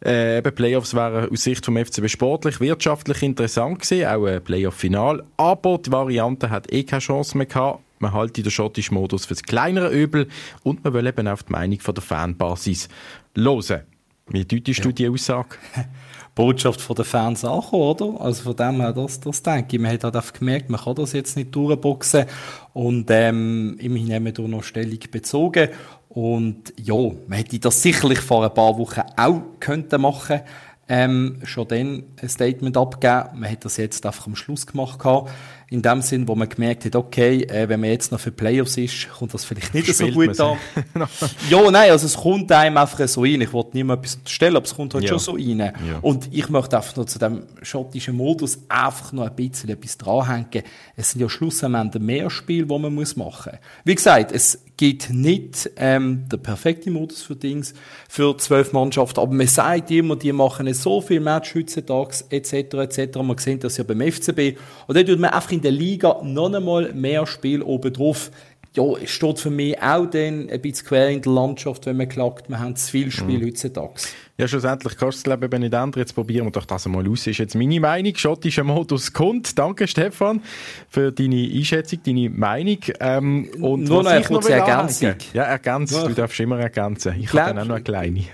äh, 0.05 0.39
eben 0.39 0.55
Playoffs 0.55 0.95
wären 0.95 1.31
aus 1.31 1.43
Sicht 1.43 1.65
vom 1.65 1.77
FCB 1.77 2.09
sportlich, 2.09 2.61
wirtschaftlich 2.61 3.23
interessant 3.23 3.81
gewesen, 3.81 4.07
auch 4.07 4.27
ein 4.27 4.43
Playoff-Final. 4.43 5.25
Aber 5.37 5.79
die 5.79 5.93
Variante 5.93 6.51
hat 6.51 6.73
eh 6.73 6.85
keine 6.85 7.01
Chance 7.01 7.37
mehr 7.37 7.47
gehabt. 7.47 7.81
Man 7.99 8.13
halte 8.13 8.43
den 8.43 8.51
schottischen 8.51 8.95
Modus 8.95 9.27
für 9.27 9.35
das 9.35 9.45
kleinere 9.45 9.91
Übel 9.91 10.27
und 10.65 10.83
man 10.83 10.93
will 10.93 11.07
eben 11.07 11.29
auf 11.29 11.45
die 11.45 11.53
Meinung 11.53 11.79
von 11.79 11.95
der 11.95 12.03
Fanbasis 12.03 12.89
hören. 13.37 13.83
Wie 14.29 14.45
deutest 14.45 14.79
ja. 14.79 14.85
du 14.85 14.93
die 14.93 15.09
Aussage? 15.09 15.57
Botschaft 16.35 16.81
von 16.81 16.97
den 16.97 17.05
Fans 17.05 17.45
angekommen, 17.45 17.83
oder? 17.83 18.21
Also 18.21 18.45
von 18.45 18.57
dem 18.57 18.81
her, 18.81 18.93
das, 18.93 19.21
das 19.21 19.43
denke 19.43 19.77
ich. 19.77 19.83
Man 19.83 19.93
hat 19.93 20.05
halt 20.05 20.17
einfach 20.17 20.33
gemerkt, 20.33 20.71
man 20.71 20.81
kann 20.81 20.95
das 20.95 21.13
jetzt 21.13 21.37
nicht 21.37 21.55
durchboxen. 21.55 22.25
Und 22.73 23.11
ähm, 23.11 23.77
immerhin 23.79 24.15
haben 24.15 24.25
wir 24.25 24.33
da 24.33 24.43
noch 24.43 24.63
Stellung 24.63 24.99
bezogen. 25.11 25.69
Und 26.15 26.75
ja, 26.79 26.95
man 26.95 27.39
hätte 27.39 27.59
das 27.59 27.81
sicherlich 27.81 28.21
vor 28.21 28.45
ein 28.45 28.53
paar 28.53 28.77
Wochen 28.77 29.01
auch 29.17 29.41
könnten 29.61 30.01
machen 30.03 30.43
ähm, 30.89 31.41
schon 31.45 31.69
dann 31.69 32.03
ein 32.21 32.29
Statement 32.29 32.77
abgeben. 32.77 33.41
Man 33.41 33.51
hat 33.51 33.65
das 33.65 33.79
jetzt 33.79 34.05
einfach 34.05 34.27
am 34.27 34.37
Schluss 34.37 34.67
gemacht 34.67 34.99
gehabt. 34.99 35.31
In 35.73 35.81
dem 35.81 36.03
Sinn, 36.03 36.29
wo 36.29 36.35
man 36.35 36.49
gemerkt 36.49 36.85
hat, 36.85 36.95
okay, 36.95 37.45
äh, 37.45 37.69
wenn 37.69 37.81
man 37.81 37.91
jetzt 37.91 38.13
noch 38.13 38.21
für 38.21 38.31
Playoffs 38.31 38.77
ist, 38.77 39.09
kommt 39.11 39.33
das 39.33 39.45
vielleicht 39.45 39.73
nicht 39.73 39.95
so 39.95 40.07
gut 40.09 40.39
an. 40.39 40.59
ja, 41.51 41.71
nein, 41.71 41.91
also 41.91 42.07
es 42.07 42.15
kommt 42.15 42.53
einem 42.53 42.77
einfach 42.77 43.09
so 43.09 43.23
rein. 43.23 43.41
Ich 43.41 43.53
wollte 43.53 43.71
niemand 43.73 44.05
etwas 44.05 44.19
stellen, 44.27 44.57
aber 44.57 44.67
es 44.67 44.75
kommt 44.75 44.93
halt 44.93 45.05
ja. 45.05 45.11
schon 45.11 45.19
so 45.19 45.33
rein. 45.33 45.59
Ja. 45.59 45.73
Und 46.03 46.29
ich 46.31 46.49
möchte 46.51 46.77
einfach 46.77 46.95
noch 46.97 47.07
zu 47.07 47.19
dem 47.19 47.45
schottischen 47.63 48.17
Modus 48.17 48.59
einfach 48.69 49.13
noch 49.13 49.25
ein 49.25 49.35
bisschen 49.35 49.71
etwas 49.71 49.97
dranhängen. 49.97 50.63
Es 50.97 51.13
sind 51.13 51.23
ja 51.23 51.29
schlussendlich 51.29 52.03
mehr 52.03 52.29
Spiele, 52.29 52.67
die 52.67 52.79
man 52.79 52.95
muss 52.95 53.17
machen 53.17 53.53
muss. 53.53 53.61
Wie 53.85 53.95
gesagt, 53.95 54.33
es 54.33 54.59
gibt 54.83 55.11
nicht 55.11 55.71
ähm, 55.77 56.25
der 56.29 56.39
perfekte 56.39 56.91
Modus 56.91 57.23
für 57.23 57.37
Dings, 57.37 57.73
für 58.09 58.37
zwölf 58.37 58.73
Mannschaften, 58.73 59.21
aber 59.21 59.33
man 59.33 59.47
sagt 59.47 59.93
immer, 59.93 60.17
die 60.17 60.33
machen 60.33 60.75
so 60.75 61.01
viel 61.01 61.21
Match 61.21 61.55
heutzutage, 61.55 62.25
etc., 62.31 62.53
etc. 62.53 63.17
Man 63.23 63.39
sieht 63.39 63.63
das 63.63 63.77
ja 63.77 63.85
beim 63.85 64.01
FCB. 64.01 64.59
Und 64.89 64.97
dann 64.97 65.07
tut 65.07 65.21
man 65.21 65.31
einfach 65.31 65.53
in 65.53 65.62
der 65.63 65.73
Liga 65.73 66.21
noch 66.23 66.53
einmal 66.53 66.93
mehr 66.93 67.27
Spiel 67.27 67.63
oben 67.63 67.93
drauf. 67.93 68.31
ja, 68.75 68.85
es 69.03 69.11
steht 69.11 69.39
für 69.39 69.51
mich 69.51 69.81
auch 69.83 70.07
dann 70.07 70.49
ein 70.49 70.61
bisschen 70.61 70.87
quer 70.87 71.11
in 71.11 71.21
der 71.21 71.33
Landschaft, 71.33 71.85
wenn 71.87 71.97
man 71.97 72.09
klagt, 72.09 72.49
wir 72.49 72.59
haben 72.59 72.75
zu 72.75 72.91
viel 72.91 73.11
Spiel 73.11 73.39
mhm. 73.39 73.47
heutzutage. 73.47 73.93
Ja, 74.39 74.49
schlussendlich 74.49 74.97
kannst 74.97 75.21
du 75.21 75.31
glaube 75.31 75.45
ich, 75.47 75.61
nicht 75.61 75.75
ändern. 75.75 75.93
Jetzt 75.95 76.15
probieren 76.15 76.47
wir 76.47 76.51
doch 76.51 76.65
das 76.65 76.87
einmal 76.87 77.07
aus. 77.09 77.27
Ist 77.27 77.39
jetzt 77.39 77.55
meine 77.55 77.79
Meinung. 77.81 78.15
Schottischer 78.17 78.65
Modus 78.65 79.13
kommt. 79.13 79.59
Danke, 79.59 79.87
Stefan, 79.87 80.41
für 80.89 81.13
deine 81.13 81.49
Einschätzung, 81.55 82.01
deine 82.05 82.31
Meinung. 82.31 82.79
Ähm, 82.99 83.51
und 83.61 83.85
Nur 83.85 84.03
noch 84.03 84.11
eine 84.11 84.25
kurze 84.25 84.55
Ergänzung. 84.55 85.15
Ja, 85.35 85.45
ergänzt. 85.45 85.95
Du 85.95 86.09
darfst 86.09 86.41
immer 86.41 86.59
ergänzen. 86.59 87.15
Ich 87.21 87.29
habe 87.33 87.51
dann 87.51 87.59
auch 87.59 87.65
noch 87.67 87.75
eine 87.77 87.85
kleine. 87.85 88.25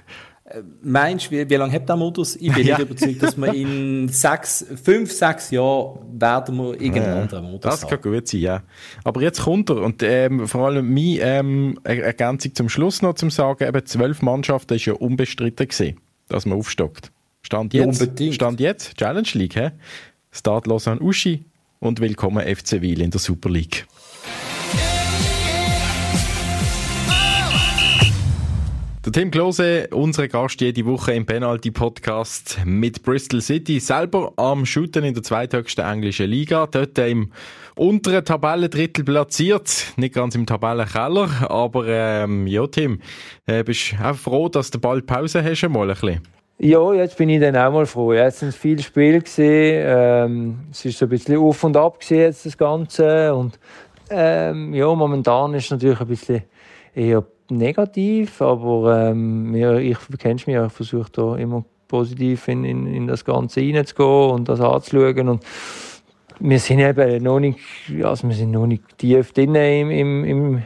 Meinst 0.83 1.27
du, 1.27 1.31
wie, 1.33 1.51
wie 1.51 1.55
lange 1.55 1.73
hat 1.73 1.89
der 1.89 1.97
Modus? 1.97 2.37
Ich 2.37 2.53
bin 2.53 2.67
ja. 2.67 2.79
nicht 2.79 2.91
überzeugt, 2.91 3.23
dass 3.23 3.37
wir 3.37 3.53
in 3.53 4.09
sechs, 4.09 4.65
fünf, 4.83 5.13
sechs 5.13 5.51
Jahren 5.51 5.99
werden 6.21 6.57
wir 6.57 6.81
irgendeinen 6.81 7.17
ja, 7.17 7.23
anderen 7.23 7.45
Modus 7.45 7.61
Das 7.61 7.83
haben. 7.83 7.91
kann 7.91 8.13
gut 8.13 8.29
sein, 8.29 8.41
ja. 8.41 8.63
Aber 9.05 9.21
jetzt 9.21 9.43
kommt 9.43 9.69
er. 9.71 9.77
Und 9.77 10.03
ähm, 10.03 10.49
vor 10.49 10.67
allem 10.67 10.89
meine 10.93 11.19
ähm, 11.21 11.79
Ergänzung 11.85 12.55
zum 12.55 12.69
Schluss 12.69 13.03
noch 13.03 13.15
zum 13.15 13.31
Sagen, 13.31 13.67
eben 13.67 13.85
zwölf 13.85 14.23
Mannschaften 14.23 14.75
ist 14.75 14.87
ja 14.87 14.95
unbestritten 14.95 15.69
gewesen, 15.69 15.99
dass 16.29 16.47
man 16.47 16.59
aufstockt. 16.59 17.13
Stand 17.43 17.75
jetzt, 17.75 18.21
ja, 18.21 18.33
Stand 18.33 18.61
jetzt, 18.61 18.97
Challenge 18.97 19.29
League, 19.35 19.57
hä? 19.57 19.71
Start 20.33 20.67
Lausanne 20.67 21.01
Uschi 21.01 21.45
und 21.79 22.01
willkommen 22.01 22.45
FC 22.45 22.81
Wiel 22.81 23.01
in 23.01 23.11
der 23.11 23.21
Super 23.21 23.51
League. 23.51 23.87
Der 29.09 29.23
Tim 29.23 29.31
Klose, 29.31 29.89
unser 29.91 30.29
Gast 30.29 30.61
jede 30.61 30.85
Woche 30.85 31.15
im 31.15 31.25
Penalty-Podcast 31.25 32.59
mit 32.67 33.03
Bristol 33.03 33.41
City, 33.41 33.81
selber 33.81 34.35
am 34.37 34.67
Shooten 34.67 35.03
in 35.03 35.15
der 35.15 35.23
zweithöchsten 35.23 35.83
englischen 35.83 36.29
Liga, 36.29 36.67
dort 36.67 36.99
im 36.99 37.33
unteren 37.75 38.23
Tabellendrittel 38.23 39.05
platziert, 39.05 39.95
nicht 39.97 40.13
ganz 40.13 40.35
im 40.35 40.45
Tabellenkeller, 40.45 41.51
aber 41.51 41.87
ähm, 41.87 42.47
ja 42.47 42.67
Tim, 42.67 43.01
äh, 43.47 43.65
bist 43.65 43.93
du 43.93 44.05
auch 44.05 44.15
froh, 44.15 44.51
dass 44.51 44.71
du 44.71 44.79
bald 44.79 45.07
Pause 45.07 45.43
hast, 45.43 45.67
mal 45.71 45.89
ein 45.89 45.95
bisschen? 45.95 46.21
Ja, 46.59 46.93
jetzt 46.93 47.17
bin 47.17 47.31
ich 47.31 47.41
dann 47.41 47.57
auch 47.57 47.73
mal 47.73 47.87
froh. 47.87 48.13
Jetzt 48.13 48.41
sind 48.41 48.55
viele 48.55 48.83
Spiele 48.83 49.23
gesehen. 49.23 49.87
Ähm, 49.89 50.59
es 50.71 50.85
ist 50.85 50.99
so 50.99 51.07
ein 51.07 51.09
bisschen 51.09 51.39
auf 51.39 51.65
und 51.65 51.79
ab 51.79 51.99
gesehen 52.01 52.21
jetzt 52.21 52.45
das 52.45 52.59
Ganze 52.59 53.35
und 53.35 53.59
ähm, 54.11 54.75
ja, 54.75 54.95
momentan 54.95 55.55
ist 55.55 55.65
es 55.65 55.71
natürlich 55.71 55.99
ein 55.99 56.09
bisschen 56.09 56.43
eher 56.95 57.25
negativ, 57.51 58.41
aber 58.43 59.11
ähm, 59.11 59.51
mir, 59.51 59.79
ich 59.79 59.99
kennst 60.19 60.47
mich, 60.47 60.57
ich 60.57 60.73
versuche 60.73 61.11
da 61.13 61.37
immer 61.37 61.65
positiv 61.89 62.49
in, 62.49 62.65
in, 62.65 62.87
in 62.87 63.07
das 63.07 63.25
Ganze 63.25 63.61
reinzugehen 63.61 64.31
und 64.31 64.49
das 64.49 64.61
anzuschauen 64.61 65.29
und 65.29 65.45
wir 66.41 66.59
sind 66.61 66.79
eben 66.81 67.23
noch 67.23 67.41
nicht, 67.41 67.59
also 68.03 68.29
wir 68.29 68.35
sind 68.35 68.53
noch 68.53 68.67
nicht 68.67 68.99
tief 68.99 69.33
drin 69.33 69.55
im, 69.55 69.91
im, 69.91 70.25
im 70.25 70.63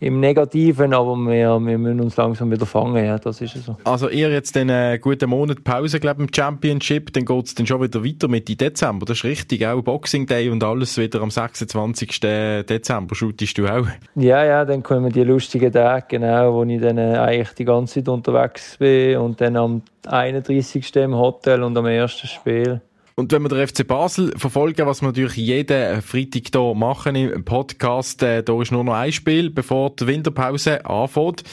im 0.00 0.20
Negativen, 0.20 0.94
aber 0.94 1.16
wir, 1.16 1.58
wir 1.60 1.78
müssen 1.78 2.00
uns 2.00 2.16
langsam 2.16 2.50
wieder 2.50 2.66
fangen, 2.66 3.04
ja, 3.04 3.18
das 3.18 3.40
ist 3.40 3.64
so. 3.64 3.76
Also 3.84 4.08
ihr 4.08 4.30
jetzt 4.30 4.56
einen 4.56 4.70
äh, 4.70 4.98
guten 4.98 5.30
Monat 5.30 5.64
Pause, 5.64 6.00
glaube 6.00 6.22
im 6.22 6.28
Championship, 6.34 7.12
dann 7.12 7.24
geht 7.24 7.46
es 7.46 7.54
dann 7.54 7.66
schon 7.66 7.82
wieder 7.82 8.04
weiter 8.04 8.28
mit 8.28 8.48
im 8.48 8.56
Dezember, 8.56 9.06
das 9.06 9.18
ist 9.18 9.24
richtig, 9.24 9.66
auch 9.66 9.82
Boxing 9.82 10.26
Day 10.26 10.48
und 10.50 10.62
alles 10.62 10.98
wieder 10.98 11.20
am 11.20 11.30
26. 11.30 12.20
Dezember, 12.20 13.14
shootest 13.14 13.58
du 13.58 13.66
auch? 13.66 13.86
Ja, 14.14 14.44
ja, 14.44 14.64
dann 14.64 14.82
kommen 14.82 15.12
die 15.12 15.24
lustigen 15.24 15.72
Tage, 15.72 16.06
genau, 16.08 16.54
wo 16.54 16.64
ich 16.64 16.80
dann 16.80 16.98
äh, 16.98 17.16
eigentlich 17.16 17.52
die 17.54 17.64
ganze 17.64 17.94
Zeit 17.94 18.08
unterwegs 18.08 18.76
bin 18.78 19.18
und 19.18 19.40
dann 19.40 19.56
am 19.56 19.82
31. 20.06 20.94
im 20.96 21.14
Hotel 21.14 21.62
und 21.62 21.76
am 21.76 21.86
ersten 21.86 22.26
Spiel. 22.26 22.80
Und 23.16 23.30
wenn 23.30 23.42
wir 23.42 23.48
den 23.48 23.66
FC 23.66 23.86
Basel 23.86 24.32
verfolgen, 24.36 24.86
was 24.86 25.00
wir 25.00 25.06
natürlich 25.06 25.36
jeden 25.36 26.02
Freitag 26.02 26.42
hier 26.52 26.74
machen 26.74 27.14
im 27.14 27.44
Podcast, 27.44 28.22
äh, 28.24 28.42
da 28.42 28.60
ist 28.60 28.72
nur 28.72 28.82
noch 28.82 28.94
ein 28.94 29.12
Spiel, 29.12 29.50
bevor 29.50 29.94
die 29.94 30.08
Winterpause 30.08 30.84
anfängt. 30.84 31.44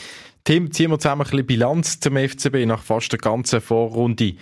Tim, 0.44 0.72
ziehen 0.72 0.90
wir 0.90 0.98
zusammen 0.98 1.22
ein 1.22 1.30
bisschen 1.30 1.46
Bilanz 1.46 2.00
zum 2.00 2.18
FCB 2.18 2.66
nach 2.66 2.82
fast 2.82 3.12
der 3.12 3.20
ganzen 3.20 3.62
Vorrunde. 3.62 4.34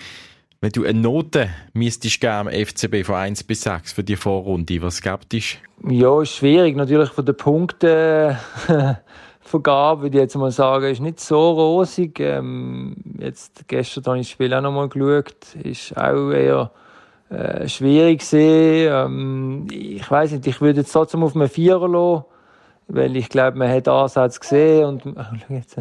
Wenn 0.62 0.72
du 0.72 0.86
eine 0.86 1.00
Note 1.00 1.50
müsstest 1.74 2.22
geben 2.22 2.50
FCB 2.50 3.06
von 3.06 3.16
1 3.16 3.44
bis 3.44 3.64
6 3.64 3.92
für 3.92 4.04
die 4.04 4.16
Vorrunde, 4.16 4.82
was 4.82 4.98
skeptisch? 4.98 5.60
Ja, 5.90 6.22
ist 6.22 6.36
schwierig. 6.36 6.78
Natürlich 6.78 7.10
von 7.10 7.26
den 7.26 7.36
Punkten 7.36 8.38
Vergabe, 9.42 10.04
würde 10.04 10.18
ich 10.18 10.22
jetzt 10.22 10.38
mal 10.38 10.52
sagen, 10.52 10.86
ist 10.86 11.02
nicht 11.02 11.20
so 11.20 11.52
rosig. 11.52 12.20
Ähm, 12.22 12.96
jetzt, 13.20 13.68
gestern 13.68 14.06
habe 14.06 14.20
ich 14.20 14.28
das 14.28 14.32
Spiel 14.32 14.54
auch 14.54 14.62
noch 14.62 14.72
mal 14.72 14.88
geschaut. 14.88 15.56
Ist 15.64 15.98
auch 15.98 16.32
eher 16.32 16.72
äh, 17.30 17.68
schwierig 17.68 18.20
gesehen. 18.20 18.92
Ähm, 18.92 19.68
ich 19.72 20.10
weiß 20.10 20.32
nicht, 20.32 20.48
ich 20.48 20.62
würde 20.62 20.82
jetzt 20.82 20.92
trotzdem 20.92 21.24
auf 21.24 21.36
einen 21.36 21.50
Vierer 21.50 21.88
lassen, 21.88 22.26
weil 22.88 23.16
ich 23.16 23.30
glaube, 23.30 23.58
man 23.58 23.70
hat 23.70 23.88
Ansatz 23.88 24.40
gesehen 24.40 24.86
und 24.86 25.04
jetzt, 25.50 25.78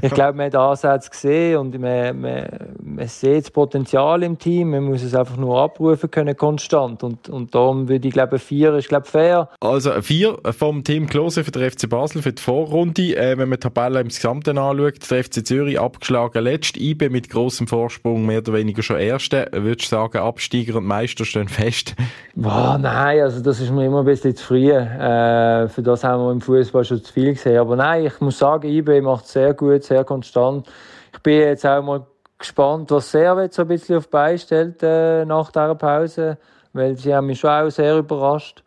ich 0.00 0.12
glaube, 0.12 0.36
man 0.36 0.46
hat 0.46 0.54
Ansätze 0.54 1.10
gesehen 1.10 1.58
und 1.58 1.78
man, 1.78 2.20
man, 2.20 2.46
man 2.82 3.08
sieht 3.08 3.44
das 3.44 3.50
Potenzial 3.50 4.22
im 4.22 4.38
Team. 4.38 4.70
Man 4.70 4.84
muss 4.84 5.02
es 5.02 5.14
einfach 5.14 5.36
nur 5.36 5.60
abrufen 5.60 6.10
können, 6.10 6.36
konstant. 6.36 7.02
Und, 7.02 7.28
und 7.28 7.54
darum 7.54 7.88
würde 7.88 8.08
ich 8.08 8.14
glaube, 8.14 8.38
vier 8.38 8.74
ist 8.74 8.88
glaube 8.88 9.06
fair. 9.06 9.48
Also 9.60 9.90
vier 10.02 10.38
vom 10.56 10.84
Team 10.84 11.06
Klose 11.06 11.44
für 11.44 11.50
den 11.50 11.70
FC 11.70 11.88
Basel 11.88 12.22
für 12.22 12.32
die 12.32 12.42
Vorrunde. 12.42 13.16
Äh, 13.16 13.38
wenn 13.38 13.48
man 13.48 13.58
die 13.58 13.68
Tabelle 13.68 14.00
im 14.00 14.08
Gesamten 14.08 14.58
anschaut, 14.58 15.10
der 15.10 15.24
FC 15.24 15.46
Zürich 15.46 15.78
abgeschlagen 15.78 16.42
letzt, 16.42 16.76
IB 16.76 17.08
mit 17.08 17.28
großem 17.28 17.66
Vorsprung, 17.66 18.26
mehr 18.26 18.38
oder 18.38 18.52
weniger 18.54 18.82
schon 18.82 18.98
Erste. 18.98 19.48
Würdest 19.52 19.90
du 19.90 19.96
sagen, 19.96 20.18
Absteiger 20.18 20.76
und 20.76 20.84
Meister 20.84 21.24
stehen 21.24 21.48
fest? 21.48 21.94
Boah, 22.34 22.78
nein, 22.80 23.20
also 23.20 23.42
das 23.42 23.60
ist 23.60 23.70
mir 23.70 23.86
immer 23.86 24.00
ein 24.00 24.04
bisschen 24.04 24.34
zu 24.36 24.44
früh. 24.44 24.70
Äh, 24.70 25.68
für 25.68 25.82
das 25.82 26.04
haben 26.04 26.22
wir 26.22 26.32
im 26.32 26.40
Fußball 26.40 26.84
schon 26.84 27.02
zu 27.02 27.12
viel 27.12 27.34
gesehen. 27.34 27.58
Aber 27.58 27.76
nein, 27.76 28.06
ich 28.06 28.20
muss 28.20 28.38
sagen, 28.38 28.68
IB 28.68 29.00
macht 29.00 29.24
es 29.24 29.32
sehr 29.32 29.54
gut 29.54 29.81
sehr 29.84 30.04
konstant. 30.04 30.66
Ich 31.12 31.20
bin 31.20 31.40
jetzt 31.40 31.66
auch 31.66 31.82
mal 31.82 32.06
gespannt, 32.38 32.90
was 32.90 33.10
Servet 33.10 33.52
so 33.52 33.62
ein 33.62 33.68
bisschen 33.68 33.98
auf 33.98 34.08
stellt 34.38 34.82
äh, 34.82 35.24
nach 35.24 35.50
dieser 35.50 35.74
Pause, 35.74 36.38
weil 36.72 36.96
sie 36.96 37.14
haben 37.14 37.26
mich 37.26 37.40
schon 37.40 37.50
auch 37.50 37.70
sehr 37.70 37.98
überrascht. 37.98 38.62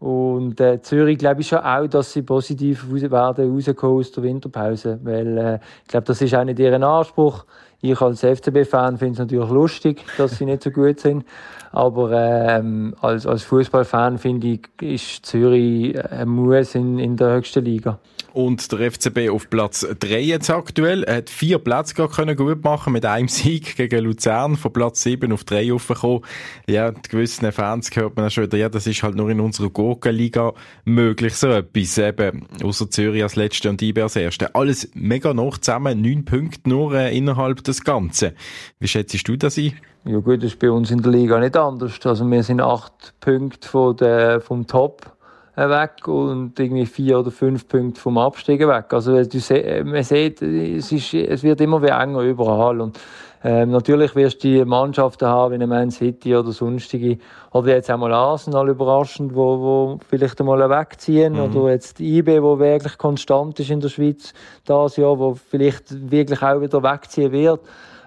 Und 0.00 0.58
äh, 0.60 0.80
Zürich 0.80 1.18
glaube 1.18 1.42
ich 1.42 1.48
schon 1.48 1.58
auch, 1.58 1.86
dass 1.86 2.12
sie 2.12 2.22
positiv 2.22 2.90
werden 2.90 3.54
rauskommen 3.54 3.98
aus 3.98 4.12
der 4.12 4.22
Winterpause, 4.22 4.98
weil 5.02 5.38
äh, 5.38 5.58
ich 5.82 5.88
glaube, 5.88 6.06
das 6.06 6.22
ist 6.22 6.34
auch 6.34 6.44
nicht 6.44 6.58
ihren 6.58 6.82
Anspruch. 6.82 7.44
Ich 7.82 8.00
als 8.00 8.20
FCB-Fan 8.20 8.96
finde 8.96 9.12
es 9.12 9.18
natürlich 9.18 9.50
lustig, 9.50 10.04
dass 10.16 10.38
sie 10.38 10.46
nicht 10.46 10.62
so 10.62 10.70
gut 10.70 11.00
sind. 11.00 11.24
Aber 11.72 12.12
ähm, 12.12 12.94
als, 13.00 13.26
als 13.26 13.42
Fußballfan 13.42 14.18
finde 14.18 14.48
ich, 14.48 14.60
ist 14.80 15.26
Zürich 15.26 16.02
ein 16.10 16.28
Muss 16.28 16.74
in, 16.74 16.98
in 16.98 17.16
der 17.16 17.34
höchsten 17.34 17.64
Liga. 17.64 17.98
Und 18.32 18.70
der 18.72 18.92
FCB 18.92 19.30
auf 19.30 19.50
Platz 19.50 19.86
3 19.98 20.20
jetzt 20.20 20.50
aktuell. 20.50 21.02
Er 21.04 21.16
hat 21.16 21.30
vier 21.30 21.58
Plätze 21.58 21.94
gar 21.94 22.08
können 22.08 22.36
gut 22.36 22.62
machen 22.62 22.92
mit 22.92 23.04
einem 23.04 23.28
Sieg 23.28 23.76
gegen 23.76 24.04
Luzern 24.04 24.56
von 24.56 24.72
Platz 24.72 25.02
7 25.02 25.32
auf 25.32 25.44
3 25.44 25.72
aufgekommen. 25.72 26.20
Ja, 26.68 26.92
die 26.92 27.08
gewissen 27.08 27.50
Fans 27.52 27.90
hört 27.94 28.16
man 28.16 28.30
schon 28.30 28.44
wieder, 28.44 28.58
ja, 28.58 28.68
das 28.68 28.86
ist 28.86 29.02
halt 29.02 29.16
nur 29.16 29.30
in 29.30 29.40
unserer 29.40 29.70
Gurkenliga 29.70 30.52
möglich, 30.84 31.34
so 31.34 31.48
etwas. 31.48 31.98
Eben, 31.98 32.46
außer 32.62 32.88
Zürich 32.90 33.22
als 33.22 33.36
Letzte 33.36 33.68
und 33.68 33.82
IB 33.82 34.00
als 34.00 34.16
Erste. 34.16 34.54
Alles 34.54 34.88
mega 34.94 35.34
noch 35.34 35.58
zusammen, 35.58 36.00
neun 36.00 36.24
Punkte 36.24 36.68
nur 36.68 36.94
äh, 36.94 37.16
innerhalb 37.16 37.64
des 37.64 37.82
Ganzen. 37.82 38.32
Wie 38.78 38.88
schätzt 38.88 39.26
du 39.26 39.36
das 39.36 39.58
ein? 39.58 39.72
Ja 40.04 40.18
gut, 40.18 40.38
das 40.38 40.52
ist 40.52 40.58
bei 40.58 40.70
uns 40.70 40.90
in 40.90 41.02
der 41.02 41.12
Liga 41.12 41.38
nicht 41.38 41.56
anders. 41.56 41.98
Also 42.04 42.28
wir 42.30 42.42
sind 42.42 42.60
acht 42.60 43.14
Punkte 43.20 43.68
von 43.68 43.96
der, 43.96 44.40
vom 44.40 44.66
Top 44.66 45.14
weg 45.56 46.06
und 46.06 46.58
irgendwie 46.58 46.86
vier 46.86 47.18
oder 47.18 47.30
fünf 47.30 47.68
Punkte 47.68 48.00
vom 48.00 48.18
Abstieg 48.18 48.60
weg. 48.66 48.92
Also 48.92 49.12
man 49.12 50.02
sieht, 50.02 50.42
es, 50.42 50.92
ist, 50.92 51.14
es 51.14 51.42
wird 51.42 51.60
immer 51.60 51.82
wie 51.82 51.88
enger 51.88 52.22
überall 52.22 52.80
und 52.80 52.98
ähm, 53.42 53.70
natürlich 53.70 54.14
wirst 54.16 54.44
du 54.44 54.48
die 54.48 54.64
Mannschaften 54.64 55.26
haben, 55.26 55.58
wie 55.58 55.66
Man 55.66 55.90
City 55.90 56.36
oder 56.36 56.52
sonstige, 56.52 57.18
oder 57.52 57.68
jetzt 57.74 57.88
einmal 57.88 58.12
Arsenal 58.12 58.68
überraschend, 58.68 59.34
wo, 59.34 59.58
wo 59.58 60.00
vielleicht 60.06 60.38
einmal 60.40 60.68
wegziehen, 60.68 61.32
mhm. 61.32 61.56
oder 61.56 61.70
jetzt 61.72 62.00
IB, 62.00 62.42
wo 62.42 62.58
wirklich 62.58 62.98
konstant 62.98 63.58
ist 63.58 63.70
in 63.70 63.80
der 63.80 63.88
Schweiz 63.88 64.34
das 64.66 64.96
Jahr, 64.98 65.18
wo 65.18 65.34
vielleicht 65.34 66.10
wirklich 66.10 66.42
auch 66.42 66.60
wieder 66.60 66.82
wegziehen 66.82 67.32
wird. 67.32 67.60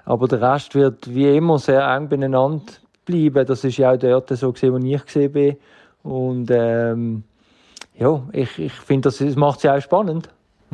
Aber 0.06 0.28
der 0.28 0.42
Rest 0.42 0.76
wird 0.76 1.12
wie 1.14 1.36
immer 1.36 1.58
sehr 1.58 1.88
eng 1.96 2.10
beieinander 2.10 2.62
bleiben. 3.06 3.46
Das 3.46 3.64
ist 3.64 3.78
ja 3.78 3.94
auch 3.94 3.98
dort 3.98 4.30
so 4.30 4.52
gesehen, 4.52 4.74
wo 4.74 4.78
ich 4.78 5.06
gesehen 5.06 5.32
bin. 5.32 5.58
Und 6.04 6.52
ähm, 6.52 7.24
ja, 7.98 8.24
ich, 8.32 8.60
ich 8.60 8.74
finde, 8.74 9.10
das, 9.10 9.18
das 9.18 9.36
macht 9.36 9.58
es 9.58 9.64
ja 9.64 9.78
auch 9.78 9.82
spannend. 9.82 10.30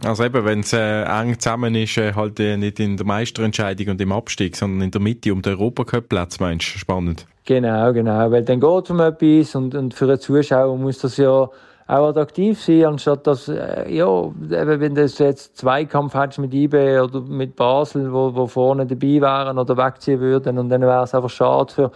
Also 0.06 0.24
eben, 0.24 0.46
wenn 0.46 0.62
es 0.62 0.74
äh, 0.74 1.04
eng 1.04 1.40
zusammen 1.40 1.76
ist, 1.76 1.98
äh, 1.98 2.14
halt 2.14 2.40
äh, 2.40 2.56
nicht 2.56 2.80
in 2.80 2.96
der 2.96 3.06
Meisterentscheidung 3.06 3.90
und 3.90 4.02
im 4.02 4.12
Abstieg, 4.12 4.56
sondern 4.56 4.82
in 4.82 4.92
der 4.92 5.02
Mitte 5.02 5.34
um 5.34 5.42
den 5.42 5.54
Europacup-Platz, 5.54 6.40
meinst 6.40 6.74
du? 6.74 6.80
Spannend. 6.80 7.26
Genau, 7.46 7.92
genau, 7.92 8.32
weil 8.32 8.44
dann 8.44 8.60
geht 8.60 8.86
es 8.86 8.90
um 8.92 9.00
etwas 9.00 9.56
und, 9.56 9.76
und 9.76 9.94
für 9.94 10.06
einen 10.06 10.20
Zuschauer 10.20 10.78
muss 10.78 11.00
das 11.00 11.18
ja 11.18 11.50
auch 11.90 12.08
attraktiv 12.10 12.62
sein, 12.62 12.86
anstatt 12.86 13.26
dass, 13.26 13.48
äh, 13.48 13.92
ja, 13.92 14.26
eben, 14.26 14.80
wenn 14.80 14.96
du 14.96 15.02
jetzt 15.02 15.58
Zweikampf 15.58 16.14
hättest 16.14 16.40
mit 16.40 16.54
IB 16.54 17.00
oder 17.00 17.22
mit 17.22 17.56
Basel, 17.56 18.14
wo, 18.14 18.34
wo 18.36 18.46
vorne 18.46 18.86
dabei 18.86 19.20
wären 19.20 19.58
oder 19.58 19.76
wegziehen 19.76 20.20
würden 20.20 20.60
und 20.60 20.70
dann 20.70 20.82
wäre 20.82 21.04
es 21.04 21.16
einfach 21.16 21.32
schade 21.32 21.74
für 21.74 21.92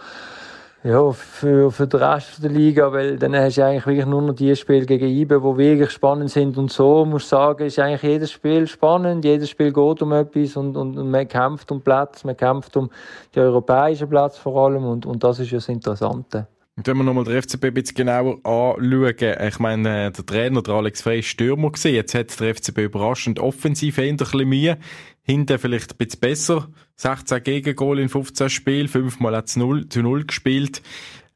ja, 0.84 1.12
für, 1.12 1.70
für 1.70 1.86
den 1.86 2.02
Rest 2.02 2.44
der 2.44 2.50
Liga, 2.50 2.92
weil 2.92 3.16
dann 3.16 3.34
hast 3.34 3.56
du 3.56 3.64
eigentlich 3.64 3.86
wirklich 3.86 4.04
nur 4.04 4.20
noch 4.20 4.34
die 4.34 4.54
Spiele 4.54 4.84
gegen 4.84 5.08
IBE, 5.08 5.40
die 5.40 5.56
wirklich 5.56 5.90
spannend 5.90 6.30
sind. 6.30 6.58
Und 6.58 6.70
so, 6.70 7.06
muss 7.06 7.22
ich 7.22 7.28
sagen, 7.28 7.64
ist 7.64 7.78
eigentlich 7.78 8.02
jedes 8.02 8.30
Spiel 8.30 8.66
spannend, 8.66 9.24
jedes 9.24 9.48
Spiel 9.48 9.72
geht 9.72 10.02
um 10.02 10.12
etwas 10.12 10.58
und, 10.58 10.76
und, 10.76 10.98
und 10.98 11.10
man 11.10 11.26
kämpft 11.26 11.72
um 11.72 11.80
Platz, 11.80 12.22
man 12.24 12.36
kämpft 12.36 12.76
um 12.76 12.90
die 13.34 13.40
europäischen 13.40 14.10
Platz 14.10 14.36
vor 14.36 14.62
allem. 14.66 14.84
Und, 14.84 15.06
und 15.06 15.24
das 15.24 15.38
ist 15.38 15.50
ja 15.50 15.56
das 15.56 15.70
Interessante. 15.70 16.48
Und 16.76 16.88
wenn 16.88 16.96
wir 16.96 17.04
nochmal 17.04 17.24
den 17.24 17.40
FCB 17.40 17.66
ein 17.66 17.74
bisschen 17.74 17.94
genauer 17.94 18.38
anschauen, 18.44 19.14
ich 19.48 19.58
meine, 19.60 20.10
der 20.10 20.26
Trainer, 20.26 20.60
der 20.60 20.74
Alex 20.74 21.02
Frey, 21.02 21.20
ist 21.20 21.28
Stürmer 21.28 21.70
gesehen. 21.70 21.94
Jetzt 21.94 22.14
hat 22.14 22.40
der 22.40 22.52
FCB 22.52 22.78
überraschend 22.78 23.38
offensiv 23.38 23.98
ein 24.00 24.16
bisschen 24.16 24.48
Mühe. 24.48 24.78
Hinten 25.22 25.58
vielleicht 25.60 25.92
ein 25.92 25.98
bisschen 25.98 26.20
besser. 26.20 26.68
16 26.96 27.42
Gegengol 27.44 28.00
in 28.00 28.08
15 28.08 28.50
Spielen, 28.50 28.88
fünfmal 28.88 29.36
hat 29.36 29.48
es 29.48 29.56
0 29.56 29.88
zu 29.88 30.02
0 30.02 30.24
gespielt. 30.24 30.82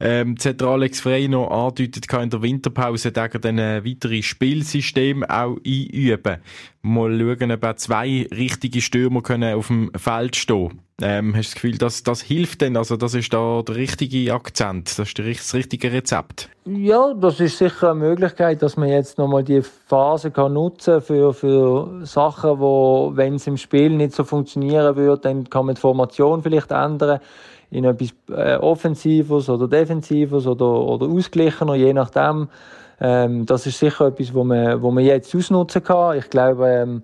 Ähm, 0.01 0.37
jetzt 0.37 0.47
hat 0.47 0.63
Alex 0.63 1.01
Frey 1.01 1.27
noch 1.27 1.51
angedeutet, 1.51 2.13
in 2.13 2.31
der 2.31 2.43
Winterpause 2.43 3.11
dann 3.11 3.59
ein 3.59 3.85
weiteres 3.85 4.25
Spielsystem 4.27 5.25
auch 5.25 5.57
einüben. 5.67 6.37
Mal 6.83 7.19
schauen, 7.19 7.53
ob 7.53 7.65
auch 7.65 7.75
zwei 7.75 8.29
richtige 8.31 8.81
Stürmer 8.81 9.23
können 9.23 9.55
auf 9.55 9.67
dem 9.67 9.91
Feld 9.97 10.37
stehen 10.37 10.81
ähm, 11.03 11.35
Hast 11.37 11.51
du 11.51 11.53
das 11.53 11.55
Gefühl, 11.55 11.79
dass 11.79 12.03
das 12.05 12.23
hilft 12.23 12.61
denn? 12.61 12.77
Also 12.77 12.97
das 12.97 13.15
ist 13.15 13.33
da 13.33 13.63
der 13.67 13.75
richtige 13.75 14.33
Akzent, 14.33 14.99
das 14.99 15.09
ist 15.09 15.19
das 15.19 15.55
richtige 15.55 15.93
Rezept? 15.93 16.49
Ja, 16.65 17.13
das 17.15 17.41
ist 17.41 17.59
sicher 17.59 17.91
eine 17.91 18.01
Möglichkeit, 18.01 18.63
dass 18.63 18.77
man 18.77 18.89
jetzt 18.89 19.19
nochmal 19.19 19.43
die 19.43 19.63
Phase 19.63 20.31
kann 20.31 20.53
nutzen 20.53 21.01
für, 21.01 21.35
für 21.35 22.07
Sachen, 22.07 22.61
wo, 22.61 23.13
wenn 23.15 23.35
es 23.35 23.47
im 23.49 23.57
Spiel 23.57 23.91
nicht 23.91 24.15
so 24.15 24.23
funktionieren 24.23 24.95
würde, 24.95 25.23
dann 25.23 25.51
kann 25.51 25.67
man 25.67 25.75
die 25.75 25.81
Formation 25.81 26.43
vielleicht 26.43 26.71
ändern 26.71 27.21
in 27.71 27.85
etwas 27.85 28.15
äh, 28.31 28.57
Offensives 28.57 29.49
oder 29.49 29.69
Defensives 29.69 30.47
oder, 30.47 30.67
oder 30.67 31.07
ausgeglichener, 31.07 31.75
je 31.75 31.93
nachdem. 31.93 32.49
Ähm, 33.01 33.47
das 33.47 33.67
ist 33.67 33.79
sicher 33.79 34.07
etwas, 34.07 34.35
wo 34.35 34.45
man, 34.45 34.83
wo 34.83 34.91
man 34.91 35.05
jetzt 35.05 35.35
ausnutzen 35.35 35.83
kann. 35.85 36.19
Ich 36.19 36.31
glaube, 36.31 36.69
ähm, 36.69 37.03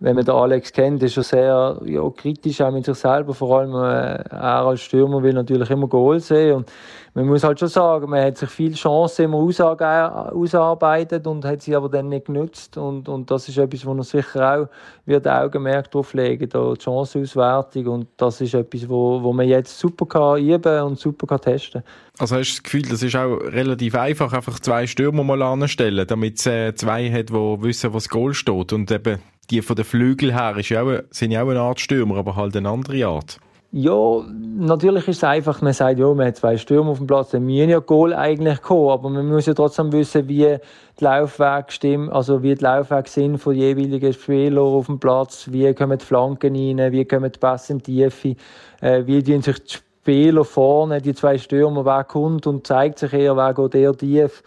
wenn 0.00 0.14
man 0.14 0.24
den 0.24 0.34
Alex 0.34 0.72
kennt, 0.72 1.02
ist 1.02 1.16
er 1.16 1.22
sehr 1.22 1.80
ja, 1.84 2.10
kritisch 2.10 2.60
auch 2.60 2.70
mit 2.70 2.84
sich 2.84 2.96
selber. 2.96 3.32
Vor 3.32 3.58
allem 3.58 3.74
äh, 3.74 4.22
er 4.30 4.66
als 4.66 4.82
Stürmer 4.82 5.22
will 5.22 5.32
natürlich 5.32 5.70
immer 5.70 5.86
Goal 5.86 6.20
sehen. 6.20 6.56
Und 6.56 6.72
man 7.14 7.26
muss 7.26 7.44
halt 7.44 7.58
schon 7.58 7.68
sagen, 7.68 8.10
man 8.10 8.22
hat 8.22 8.36
sich 8.36 8.50
viele 8.50 8.74
Chancen 8.74 9.24
immer 9.24 9.38
ausarbeitet 9.38 11.26
und 11.26 11.46
hat 11.46 11.62
sie 11.62 11.74
aber 11.74 11.88
dann 11.88 12.10
nicht 12.10 12.26
genutzt. 12.26 12.76
Und, 12.76 13.08
und 13.08 13.30
das 13.30 13.48
ist 13.48 13.56
etwas, 13.56 13.86
wo 13.86 13.94
er 13.94 14.02
sicher 14.02 14.58
auch 14.58 14.68
wird 15.06 15.26
Augenmerk 15.26 15.90
drauf 15.90 16.12
legen, 16.12 16.46
da 16.50 16.74
die 16.74 16.78
Chancenauswertung. 16.78 17.86
Und 17.86 18.08
das 18.18 18.42
ist 18.42 18.52
etwas, 18.52 18.86
wo, 18.86 19.22
wo 19.22 19.32
man 19.32 19.48
jetzt 19.48 19.78
super 19.78 20.04
kann 20.04 20.44
üben 20.44 20.82
und 20.82 20.98
super 20.98 21.26
kann 21.26 21.40
testen 21.40 21.82
Also 22.18 22.36
hast 22.36 22.50
du 22.50 22.56
das 22.56 22.62
Gefühl, 22.62 22.82
das 22.82 23.02
ist 23.02 23.16
auch 23.16 23.36
relativ 23.36 23.94
einfach, 23.94 24.34
einfach 24.34 24.60
zwei 24.60 24.86
Stürmer 24.86 25.24
mal 25.24 25.40
anstellen, 25.40 26.06
damit 26.06 26.38
es 26.38 26.46
äh, 26.46 26.74
zwei 26.74 27.10
hat, 27.10 27.30
die 27.30 27.32
wissen, 27.32 27.94
was 27.94 28.10
Goal 28.10 28.34
steht 28.34 28.74
und 28.74 28.90
eben 28.90 29.20
die 29.50 29.62
von 29.62 29.76
den 29.76 29.84
Flügeln 29.84 30.32
her 30.32 30.56
ist 30.56 30.68
ja 30.68 30.82
auch, 30.82 31.00
sind 31.10 31.30
ja 31.30 31.42
auch 31.42 31.48
eine 31.48 31.60
Art 31.60 31.80
Stürmer, 31.80 32.16
aber 32.16 32.36
halt 32.36 32.56
eine 32.56 32.68
andere 32.68 33.06
Art. 33.06 33.38
Ja, 33.72 34.22
natürlich 34.58 35.08
ist 35.08 35.18
es 35.18 35.24
einfach, 35.24 35.60
man 35.60 35.72
sagt, 35.72 35.98
ja, 35.98 36.12
man 36.14 36.28
hat 36.28 36.36
zwei 36.36 36.56
Stürmer 36.56 36.92
auf 36.92 36.98
dem 36.98 37.06
Platz, 37.06 37.30
dann 37.30 37.44
müssen 37.44 37.68
ja 37.68 37.80
Goal 37.80 38.14
eigentlich 38.14 38.62
kommen, 38.62 38.90
aber 38.90 39.10
man 39.10 39.28
muss 39.28 39.46
ja 39.46 39.54
trotzdem 39.54 39.92
wissen, 39.92 40.28
wie 40.28 40.56
die 40.98 41.04
Laufwege 41.04 41.66
stimmen, 41.68 42.08
also 42.08 42.42
wie 42.42 42.54
die 42.54 42.64
Laufwege 42.64 43.08
sind 43.08 43.38
von 43.38 43.54
jeweiligen 43.54 44.12
Spielern 44.12 44.64
auf 44.64 44.86
dem 44.86 44.98
Platz, 44.98 45.48
wie 45.50 45.74
kommen 45.74 45.98
die 45.98 46.04
Flanken 46.04 46.54
rein, 46.54 46.92
wie 46.92 47.04
kommen 47.04 47.30
die 47.30 47.38
Pässe 47.38 47.74
in 47.74 47.78
die 47.80 48.08
Tiefe, 48.08 48.36
äh, 48.80 49.04
wie 49.04 49.22
tun 49.22 49.42
sich 49.42 49.58
die 49.58 49.74
Spieler 49.74 50.44
vorne, 50.44 51.02
die 51.02 51.14
zwei 51.14 51.36
Stürmer, 51.36 51.84
wer 51.84 52.04
kommt 52.04 52.46
und 52.46 52.66
zeigt 52.66 53.00
sich 53.00 53.12
eher, 53.12 53.36
wer 53.36 53.52
geht 53.52 53.74
eher 53.74 53.96
tief. 53.96 54.42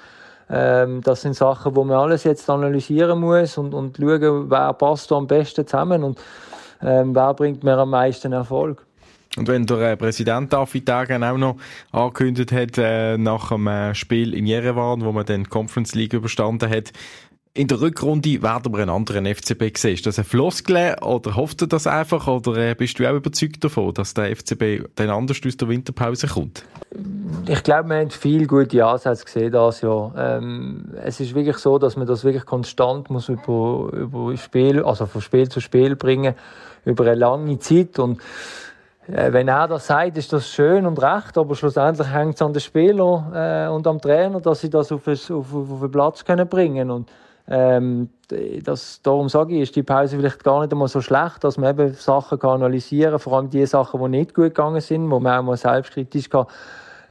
Ähm, 0.49 1.01
das 1.01 1.21
sind 1.21 1.35
Sachen, 1.35 1.75
wo 1.75 1.83
man 1.83 1.97
alles 1.97 2.23
jetzt 2.23 2.49
analysieren 2.49 3.19
muss 3.19 3.57
und, 3.57 3.73
und 3.73 3.97
schauen, 3.97 4.49
wer 4.49 4.73
passt 4.73 5.11
da 5.11 5.15
am 5.15 5.27
besten 5.27 5.67
zusammen 5.67 6.03
und 6.03 6.19
ähm, 6.81 7.13
wer 7.13 7.33
bringt 7.33 7.63
mir 7.63 7.77
am 7.77 7.91
meisten 7.91 8.33
Erfolg. 8.33 8.85
Und 9.37 9.47
wenn 9.47 9.65
der 9.65 9.91
äh, 9.91 9.97
Präsident 9.97 10.51
Dagen 10.51 11.23
auch 11.23 11.37
noch 11.37 11.57
angekündigt 11.91 12.51
hat, 12.51 12.77
äh, 12.77 13.17
nach 13.17 13.49
dem 13.49 13.67
äh, 13.67 13.93
Spiel 13.93 14.33
in 14.33 14.47
Jerewan, 14.47 15.05
wo 15.05 15.11
man 15.11 15.25
dann 15.25 15.43
die 15.43 15.49
Conference 15.49 15.93
League 15.93 16.13
überstanden 16.13 16.69
hat, 16.69 16.91
in 17.53 17.67
der 17.67 17.81
Rückrunde 17.81 18.41
werden 18.41 18.71
wir 18.71 18.79
einen 18.79 18.91
anderen 18.91 19.25
FCB 19.25 19.75
sehen. 19.75 19.95
Ist 19.95 20.05
das 20.05 20.19
ein 20.19 20.25
Floskel 20.25 20.95
oder 21.01 21.35
hofft 21.35 21.61
ihr 21.63 21.67
das 21.67 21.87
einfach 21.87 22.27
oder 22.27 22.55
äh, 22.57 22.75
bist 22.75 22.99
du 22.99 23.09
auch 23.09 23.15
überzeugt 23.15 23.63
davon, 23.63 23.93
dass 23.93 24.13
der 24.13 24.35
FCB 24.35 24.87
dann 24.95 25.09
anders 25.09 25.41
aus 25.45 25.57
der 25.57 25.67
Winterpause 25.67 26.27
kommt? 26.27 26.63
Ich 27.47 27.63
glaube, 27.63 27.89
wir 27.89 27.97
haben 27.97 28.11
viele 28.11 28.45
gute 28.45 28.85
Ansätze 28.85 29.25
gesehen 29.25 29.51
das 29.51 29.81
Jahr. 29.81 30.13
Ähm, 30.15 30.93
es 31.03 31.19
ist 31.19 31.33
wirklich 31.33 31.57
so, 31.57 31.79
dass 31.79 31.97
man 31.97 32.05
das 32.05 32.23
wirklich 32.23 32.45
konstant 32.45 33.09
muss 33.09 33.29
über, 33.29 33.89
über 33.93 34.37
Spiel, 34.37 34.83
also 34.83 35.07
von 35.07 35.21
Spiel 35.21 35.49
zu 35.49 35.59
Spiel 35.59 35.95
bringen, 35.95 36.35
über 36.85 37.05
eine 37.05 37.15
lange 37.15 37.57
Zeit 37.57 37.97
und 37.97 38.21
äh, 39.07 39.33
wenn 39.33 39.47
er 39.47 39.67
das 39.67 39.87
sagt, 39.87 40.17
ist 40.17 40.31
das 40.31 40.47
schön 40.47 40.85
und 40.85 41.01
recht, 41.01 41.35
aber 41.35 41.55
schlussendlich 41.55 42.07
hängt 42.13 42.35
es 42.35 42.41
an 42.43 42.53
den 42.53 42.61
Spielern 42.61 43.33
äh, 43.33 43.67
und 43.69 43.87
am 43.87 43.99
Trainer, 43.99 44.39
dass 44.39 44.61
sie 44.61 44.69
das 44.69 44.91
auf, 44.91 45.07
auf, 45.07 45.31
auf 45.31 45.79
den 45.81 45.91
Platz 45.91 46.23
können 46.23 46.47
bringen 46.47 46.87
können. 46.87 47.05
Ähm, 47.49 48.09
das, 48.63 49.01
darum 49.01 49.27
sage 49.27 49.55
ich, 49.55 49.61
ist 49.61 49.75
die 49.75 49.81
Pause 49.83 50.17
vielleicht 50.17 50.43
gar 50.43 50.61
nicht 50.61 50.71
einmal 50.71 50.87
so 50.87 51.01
schlecht, 51.01 51.43
dass 51.43 51.57
man 51.57 51.71
eben 51.71 51.93
Sachen 51.95 52.37
kann 52.37 52.61
analysieren 52.61 53.11
kann, 53.11 53.19
vor 53.19 53.37
allem 53.37 53.49
die 53.49 53.65
Sachen, 53.65 53.99
die 53.99 54.09
nicht 54.09 54.35
gut 54.35 54.45
gegangen 54.45 54.81
sind, 54.81 55.09
wo 55.09 55.19
man 55.19 55.39
auch 55.39 55.43
mal 55.43 55.57
selbstkritisch 55.57 56.29
kann, 56.29 56.45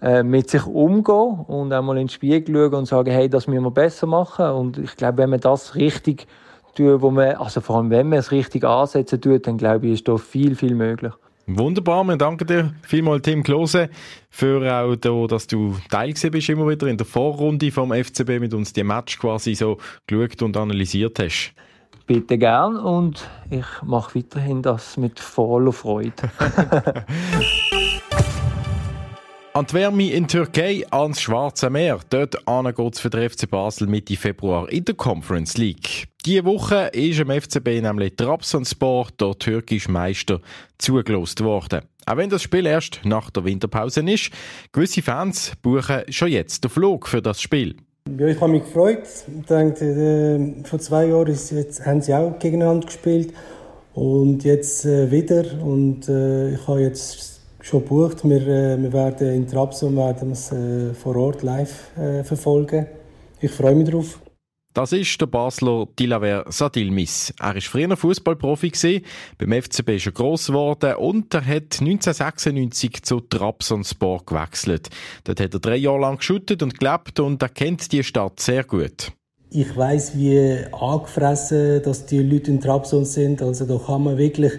äh, 0.00 0.22
mit 0.22 0.48
sich 0.48 0.64
umgehen 0.64 1.44
und 1.48 1.72
auch 1.72 1.82
mal 1.82 1.96
in 1.96 2.04
den 2.04 2.08
Spiegel 2.08 2.54
schauen 2.54 2.74
und 2.74 2.86
sagen, 2.86 3.10
hey, 3.10 3.28
das 3.28 3.48
müssen 3.48 3.64
wir 3.64 3.72
besser 3.72 4.06
machen. 4.06 4.46
Und 4.50 4.78
ich 4.78 4.94
glaube, 4.94 5.18
wenn 5.18 5.30
man 5.30 5.40
das 5.40 5.74
richtig 5.74 6.28
tut, 6.76 7.02
wo 7.02 7.10
man, 7.10 7.34
also 7.34 7.60
vor 7.60 7.76
allem 7.76 7.90
wenn 7.90 8.08
man 8.08 8.20
es 8.20 8.30
richtig 8.30 8.64
ansetzen 8.64 9.20
tut, 9.20 9.46
dann 9.48 9.58
glaube 9.58 9.88
ich, 9.88 9.94
ist 9.94 10.08
da 10.08 10.16
viel, 10.16 10.54
viel 10.54 10.76
möglich. 10.76 11.12
Wunderbar, 11.50 12.04
wir 12.04 12.18
danken 12.18 12.46
dir 12.46 12.74
vielmals, 12.82 13.22
Tim 13.22 13.42
Klose, 13.42 13.88
für 14.28 14.70
auch 14.70 14.94
da, 14.96 15.26
dass 15.26 15.46
du 15.46 15.78
Teil 15.88 16.12
bist 16.12 16.48
immer 16.50 16.68
wieder 16.68 16.86
in 16.88 16.98
der 16.98 17.06
Vorrunde 17.06 17.72
vom 17.72 17.90
FCB 17.90 18.38
mit 18.38 18.52
uns 18.52 18.74
die 18.74 18.84
Match 18.84 19.18
quasi 19.18 19.54
so 19.54 19.78
geschaut 20.06 20.42
und 20.42 20.58
analysiert 20.58 21.18
hast. 21.18 21.54
Bitte 22.06 22.36
gern 22.36 22.76
und 22.76 23.26
ich 23.48 23.64
mache 23.82 24.18
weiterhin 24.18 24.60
das 24.60 24.98
mit 24.98 25.18
voller 25.18 25.72
Freude. 25.72 26.12
An 29.58 29.66
die 29.66 29.74
Wärme 29.74 30.12
in 30.12 30.28
Türkei, 30.28 30.84
ans 30.88 31.20
Schwarze 31.20 31.68
Meer. 31.68 31.98
Dort 32.10 32.36
geht 32.46 32.94
es 32.94 33.00
für 33.00 33.10
den 33.10 33.28
FC 33.28 33.50
Basel 33.50 33.88
Mitte 33.88 34.14
Februar 34.14 34.70
in 34.70 34.84
der 34.84 34.94
Conference 34.94 35.58
League. 35.58 36.06
Diese 36.24 36.44
Woche 36.44 36.90
ist 36.92 37.18
im 37.18 37.28
FCB 37.28 37.82
nämlich 37.82 38.14
Trabzonspor, 38.14 39.08
der 39.18 39.36
türkische 39.36 39.90
Meister, 39.90 40.40
zugelost 40.78 41.42
worden. 41.42 41.80
Auch 42.06 42.16
wenn 42.16 42.30
das 42.30 42.44
Spiel 42.44 42.66
erst 42.66 43.00
nach 43.02 43.30
der 43.30 43.44
Winterpause 43.44 44.08
ist, 44.08 44.30
gewisse 44.70 45.02
Fans 45.02 45.50
buchen 45.60 46.02
schon 46.08 46.28
jetzt 46.28 46.62
den 46.62 46.70
Flug 46.70 47.08
für 47.08 47.20
das 47.20 47.42
Spiel. 47.42 47.74
Ja, 48.16 48.28
ich 48.28 48.40
habe 48.40 48.52
mich 48.52 48.62
gefreut. 48.62 49.08
Ich 49.40 49.46
denke, 49.46 49.84
äh, 49.84 50.68
vor 50.68 50.78
zwei 50.78 51.06
Jahren 51.06 51.26
ist 51.26 51.50
jetzt, 51.50 51.84
haben 51.84 52.00
sie 52.00 52.14
auch 52.14 52.38
gegeneinander 52.38 52.86
gespielt 52.86 53.34
und 53.92 54.44
jetzt 54.44 54.84
äh, 54.84 55.10
wieder. 55.10 55.60
Und 55.60 56.08
äh, 56.08 56.54
ich 56.54 56.68
habe 56.68 56.82
jetzt 56.82 57.37
schon 57.60 57.82
gebucht. 57.82 58.24
Wir, 58.24 58.46
äh, 58.46 58.82
wir 58.82 58.92
werden 58.92 59.34
in 59.34 59.46
Trabzon 59.46 59.96
werden 59.96 60.32
es 60.32 60.52
äh, 60.52 60.94
vor 60.94 61.16
Ort 61.16 61.42
live 61.42 61.96
äh, 61.96 62.24
verfolgen. 62.24 62.86
Ich 63.40 63.50
freue 63.50 63.74
mich 63.74 63.88
darauf. 63.88 64.20
Das 64.74 64.92
ist 64.92 65.20
der 65.20 65.26
Basler 65.26 65.88
Dilaver 65.98 66.44
Sadilmis. 66.50 67.34
Er 67.40 67.54
war 67.54 67.60
früher 67.60 67.96
Fußballprofi, 67.96 69.02
beim 69.38 69.62
FCB 69.62 69.88
ist 69.96 70.06
er 70.06 70.12
gross 70.12 70.46
geworden 70.46 70.94
und 70.96 71.34
er 71.34 71.44
hat 71.44 71.80
1996 71.80 73.02
zu 73.02 73.20
Trabzonspor 73.20 74.24
gewechselt. 74.24 74.88
Dort 75.24 75.40
hat 75.40 75.54
er 75.54 75.60
drei 75.60 75.76
Jahre 75.76 76.00
lang 76.00 76.18
geschüttet 76.18 76.62
und 76.62 76.78
gelebt 76.78 77.18
und 77.18 77.42
er 77.42 77.48
kennt 77.48 77.90
die 77.90 78.04
Stadt 78.04 78.38
sehr 78.38 78.62
gut. 78.62 79.10
Ich 79.50 79.74
weiß, 79.74 80.16
wie 80.16 80.66
angefressen 80.72 81.82
dass 81.82 82.06
die 82.06 82.22
Leute 82.22 82.50
in 82.50 82.60
Trabzon 82.60 83.04
sind. 83.04 83.42
Also 83.42 83.64
da 83.64 83.84
kann 83.84 84.04
man 84.04 84.18
wirklich 84.18 84.52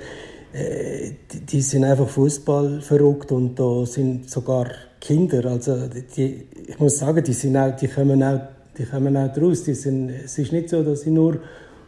äh, 0.54 1.12
die, 1.50 1.62
sind 1.62 1.84
einfach 1.84 2.08
Fußball 2.08 2.82
verrückt 2.82 3.32
und 3.32 3.60
da 3.60 3.86
sind 3.86 4.30
sogar 4.30 4.68
Kinder. 5.00 5.46
Also 5.46 5.88
die, 6.16 6.48
ich 6.68 6.80
muss 6.80 6.98
sagen, 6.98 7.24
die, 7.24 7.34
sind 7.34 7.56
auch, 7.56 7.76
die 7.76 7.88
kommen 7.88 8.24
auch, 8.24 8.42
die 8.78 8.86
kommen 8.86 9.16
auch 9.16 9.32
draus. 9.32 9.64
Die 9.64 9.76
sind, 9.76 10.10
es 10.10 10.38
ist 10.38 10.52
nicht 10.52 10.70
so, 10.70 10.84
dass 10.84 11.02
sie 11.02 11.12
nur 11.12 11.40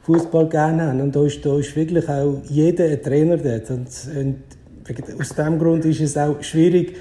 Fußball 0.04 0.47
gerne 0.50 0.84
haben. 0.84 1.02
Und 1.02 1.15
da 1.15 1.26
ist, 1.26 1.45
da 1.45 1.58
ist 1.58 1.76
wirklich 1.76 2.08
auch 2.08 2.38
jeder 2.50 2.86
ein 2.86 3.02
Trainer 3.02 3.38
dort. 3.38 3.69
Und, 3.71 3.88
und 4.15 5.19
aus 5.19 5.30
diesem 5.30 5.60
Grund 5.60 5.86
ist 5.86 6.02
es 6.02 6.17
auch 6.17 6.41
schwierig, 6.43 6.95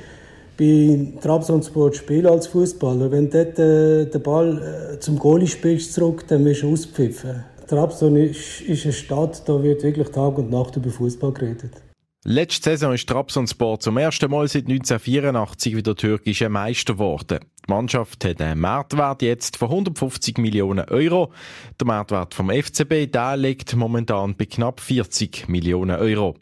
bei 0.58 1.12
Trabzonspor 1.22 1.92
spielen 1.94 2.26
als 2.26 2.46
Fußballer. 2.48 3.10
Wenn 3.10 3.30
du 3.30 3.44
dort 3.44 3.58
äh, 3.58 4.04
den 4.06 4.22
Ball 4.22 4.92
äh, 4.94 5.00
zum 5.00 5.18
Goalie 5.18 5.46
spielst 5.46 5.94
zurück, 5.94 6.24
dann 6.28 6.44
wirst 6.44 6.62
du 6.62 6.72
auspfiffen. 6.72 7.44
Trabzon 7.70 8.16
ist, 8.16 8.62
ist 8.62 8.84
eine 8.84 8.92
Stadt, 8.92 9.48
da 9.48 9.62
wird 9.62 9.84
wirklich 9.84 10.08
Tag 10.08 10.38
und 10.38 10.50
Nacht 10.50 10.76
über 10.76 10.90
Fußball 10.90 11.32
geredet. 11.32 11.70
Letzte 12.24 12.70
Saison 12.70 12.92
ist 12.92 13.08
Trabzonspor 13.08 13.78
zum 13.78 13.96
ersten 13.96 14.28
Mal 14.30 14.46
seit 14.48 14.64
1984 14.64 15.76
wieder 15.76 15.94
türkischer 15.94 16.48
Meister 16.48 16.94
geworden. 16.94 17.38
Die 17.66 17.72
Mannschaft 17.72 18.24
hat 18.24 18.42
einen 18.42 18.60
Marktwert 18.60 19.22
jetzt 19.22 19.56
von 19.56 19.70
150 19.70 20.36
Millionen 20.38 20.86
Euro. 20.90 21.32
Der 21.78 21.86
Marktwert 21.86 22.34
vom 22.34 22.50
FCB 22.50 23.10
der 23.10 23.36
liegt 23.36 23.74
momentan 23.76 24.36
bei 24.36 24.46
knapp 24.46 24.80
40 24.80 25.48
Millionen 25.48 25.98
Euro. 25.98 26.34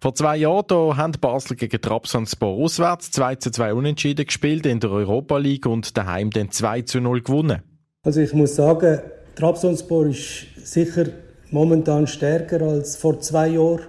Vor 0.00 0.14
zwei 0.14 0.36
Jahren 0.36 0.64
da 0.68 0.96
haben 0.96 1.12
Basel 1.20 1.56
gegen 1.56 1.80
Trabzonspor 1.80 2.56
auswärts 2.56 3.10
2 3.10 3.34
zu 3.34 3.50
2 3.50 3.74
Unentschieden 3.74 4.24
gespielt 4.26 4.64
in 4.64 4.78
der 4.78 4.92
Europa 4.92 5.38
League 5.38 5.66
und 5.66 5.96
daheim 5.98 6.30
dann 6.30 6.52
2 6.52 6.82
zu 6.82 7.00
0 7.00 7.20
gewonnen. 7.20 7.62
Also 8.04 8.20
ich 8.20 8.32
muss 8.32 8.54
sagen, 8.54 9.00
Trabzonspor 9.38 10.06
ist 10.06 10.46
sicher 10.64 11.04
momentan 11.52 12.08
stärker 12.08 12.60
als 12.60 12.96
vor 12.96 13.20
zwei 13.20 13.50
Jahren. 13.50 13.82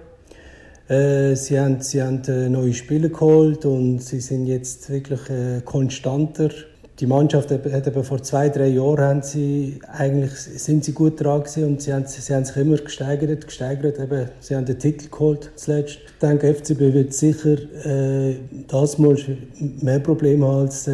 Äh, 0.86 1.34
sie 1.34 1.58
haben, 1.58 1.80
sie 1.80 2.00
haben 2.00 2.22
äh, 2.28 2.48
neue 2.48 2.72
Spieler 2.72 3.08
geholt 3.08 3.64
und 3.64 3.98
sie 3.98 4.20
sind 4.20 4.46
jetzt 4.46 4.88
wirklich 4.90 5.28
äh, 5.28 5.60
konstanter. 5.64 6.50
Die 7.00 7.06
Mannschaft 7.06 7.50
hat 7.50 7.86
eben 7.88 8.04
vor 8.04 8.22
zwei, 8.22 8.48
drei 8.48 8.68
Jahren 8.68 9.00
haben 9.00 9.22
sie, 9.22 9.80
eigentlich 9.92 10.34
sind 10.34 10.84
sie 10.84 10.92
gut 10.92 11.20
dran 11.20 11.40
gewesen 11.40 11.64
und 11.64 11.82
sie 11.82 11.94
haben, 11.94 12.06
sie 12.06 12.32
haben 12.32 12.44
sich 12.44 12.56
immer 12.56 12.76
gesteigert, 12.76 13.44
gesteigert. 13.44 13.98
Eben, 13.98 14.28
sie 14.38 14.54
haben 14.54 14.66
den 14.66 14.78
Titel 14.78 15.08
geholt 15.10 15.50
zuletzt. 15.56 15.98
Ich 16.06 16.18
denke, 16.22 16.54
FCB 16.54 16.78
wird 16.94 17.12
sicher 17.12 17.56
äh, 17.84 18.36
das 18.68 18.98
mal 18.98 19.16
mehr 19.58 19.98
Probleme 19.98 20.46
haben 20.46 20.60
als 20.60 20.84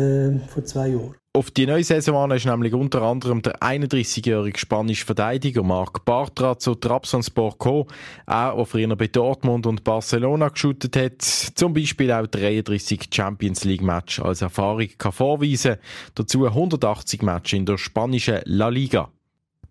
vor 0.49 0.65
zwei 0.65 0.89
Jahren. 0.89 1.15
Auf 1.37 1.51
die 1.51 1.67
neue 1.67 1.85
Saison 1.85 2.31
ist 2.31 2.47
nämlich 2.47 2.73
unter 2.73 3.03
anderem 3.03 3.43
der 3.43 3.61
31-jährige 3.61 4.59
spanische 4.59 5.05
Verteidiger 5.05 5.63
Marc 5.63 6.03
Bartra 6.07 6.59
zu 6.59 6.75
Trabzonspor 6.75 7.51
gekommen, 7.51 7.85
auch 8.25 8.57
der 8.57 8.65
früher 8.65 8.97
bei 8.97 9.09
Dortmund 9.09 9.67
und 9.67 9.85
Barcelona 9.85 10.49
geschootet 10.49 10.97
hat, 10.97 11.21
zum 11.21 11.75
Beispiel 11.75 12.11
auch 12.11 12.27
33 12.27 13.11
Champions 13.13 13.65
League 13.65 13.83
Match 13.83 14.19
als 14.19 14.41
Erfahrung 14.41 14.89
kann 14.97 15.13
vorweisen, 15.13 15.77
dazu 16.15 16.47
180 16.47 17.21
Match 17.21 17.53
in 17.53 17.67
der 17.67 17.77
spanischen 17.77 18.41
La 18.47 18.69
Liga. 18.69 19.11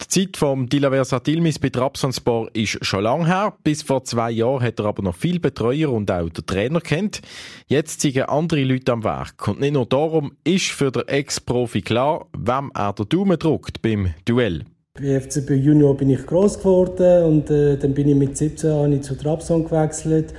Die 0.02 0.08
Zeit 0.08 0.38
vom 0.38 0.68
Dila 0.68 0.90
Versatilmis 0.90 1.60
bei 1.60 1.70
Trabzonspor 1.70 2.50
ist 2.54 2.84
schon 2.86 3.04
lang 3.04 3.26
her. 3.26 3.54
Bis 3.64 3.82
vor 3.82 4.04
zwei 4.04 4.32
Jahren 4.32 4.62
hat 4.62 4.80
er 4.80 4.86
aber 4.86 5.04
noch 5.04 5.16
viel 5.16 5.40
Betreuer 5.40 5.92
und 5.92 6.12
auch 6.12 6.30
der 6.30 6.46
Trainer 6.46 6.82
kennt. 6.82 7.22
Jetzt 7.68 8.02
sind 8.02 8.18
andere 8.28 8.64
Leute 8.64 8.92
am 8.92 9.04
Werk. 9.04 9.48
Und 9.48 9.62
nicht 9.62 9.74
nur 9.74 9.86
darum 9.86 10.34
ist 10.44 10.68
für 10.68 10.92
den 10.92 11.08
Ex-Profi 11.08 11.82
klar, 11.82 12.26
wem 12.38 12.72
er 12.74 12.94
den 12.94 13.08
Daumen 13.08 13.40
drückt 13.40 13.82
beim 13.82 14.14
Duell. 14.26 14.66
Bei 14.96 15.20
FCB 15.20 15.52
Junior 15.52 15.96
bin 15.96 16.10
ich 16.10 16.26
groß 16.26 16.60
geworden 16.60 17.26
und 17.26 17.50
äh, 17.50 17.78
dann 17.78 17.94
bin 17.94 18.10
ich 18.10 18.16
mit 18.16 18.38
17 18.38 18.94
ich 18.94 19.02
zu 19.02 19.16
Trabzon 19.16 19.66
gewechselt. 19.66 20.34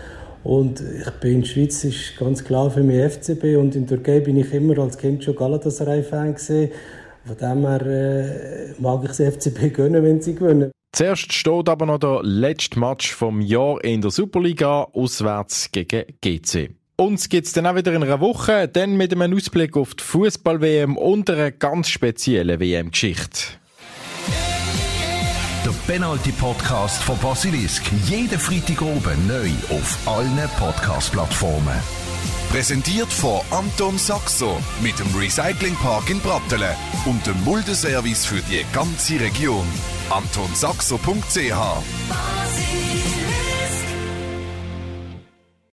Und 0.44 0.80
ich 0.80 1.10
bin 1.20 1.32
in 1.32 1.40
der 1.40 1.48
Schweiz 1.48 1.82
ist 1.82 2.16
ganz 2.18 2.44
klar 2.44 2.70
für 2.70 2.82
mich 2.82 3.02
FCB 3.12 3.56
und 3.56 3.74
in 3.74 3.86
der 3.86 3.96
Türkei 3.96 4.20
bin 4.20 4.36
ich 4.36 4.52
immer 4.52 4.78
als 4.78 4.96
Kind 4.96 5.24
schon 5.24 5.34
Galatasaray-Fan 5.34 6.34
gesehen. 6.34 6.70
Von 7.26 7.36
dem 7.36 7.66
her 7.66 7.82
äh, 7.86 8.74
mag 8.78 9.00
ich 9.02 9.08
das 9.08 9.20
FCB 9.20 9.74
gönnen, 9.74 10.02
wenn 10.04 10.20
sie 10.22 10.34
gewinnen. 10.34 10.70
Zuerst 10.92 11.32
steht 11.32 11.68
aber 11.68 11.84
noch 11.84 11.98
der 11.98 12.20
letzte 12.22 12.78
Match 12.78 13.12
vom 13.12 13.40
Jahr 13.40 13.82
in 13.84 14.00
der 14.00 14.10
Superliga, 14.10 14.86
auswärts 14.92 15.70
gegen 15.72 16.04
GC. 16.22 16.70
Uns 16.96 17.28
gibt 17.28 17.48
es 17.48 17.52
dann 17.52 17.66
auch 17.66 17.74
wieder 17.74 17.92
in 17.92 18.02
einer 18.02 18.20
Woche, 18.20 18.68
dann 18.68 18.96
mit 18.96 19.12
einem 19.12 19.34
Ausblick 19.34 19.76
auf 19.76 19.94
die 19.94 20.04
Fußball-WM 20.04 20.96
und 20.96 21.28
einer 21.28 21.50
ganz 21.50 21.88
speziellen 21.88 22.60
WM-Geschichte. 22.60 23.58
Der 25.64 25.74
Penalty-Podcast 25.92 27.02
von 27.02 27.18
Basilisk. 27.18 27.82
Jeden 28.06 28.38
Freitag 28.38 28.80
oben 28.80 29.26
neu 29.26 29.50
auf 29.76 29.98
allen 30.06 30.48
Podcast-Plattformen. 30.58 32.05
Präsentiert 32.50 33.12
von 33.12 33.40
Anton 33.50 33.98
Saxo 33.98 34.56
mit 34.80 34.98
dem 34.98 35.14
Recyclingpark 35.14 36.09
in 36.11 36.20
Brattelen 36.20 36.74
und 37.04 37.26
dem 37.26 37.42
Muldeservice 37.44 38.24
für 38.24 38.40
die 38.42 38.64
ganze 38.72 39.20
Region. 39.20 39.66
AntonSaxo.ch 40.11 42.86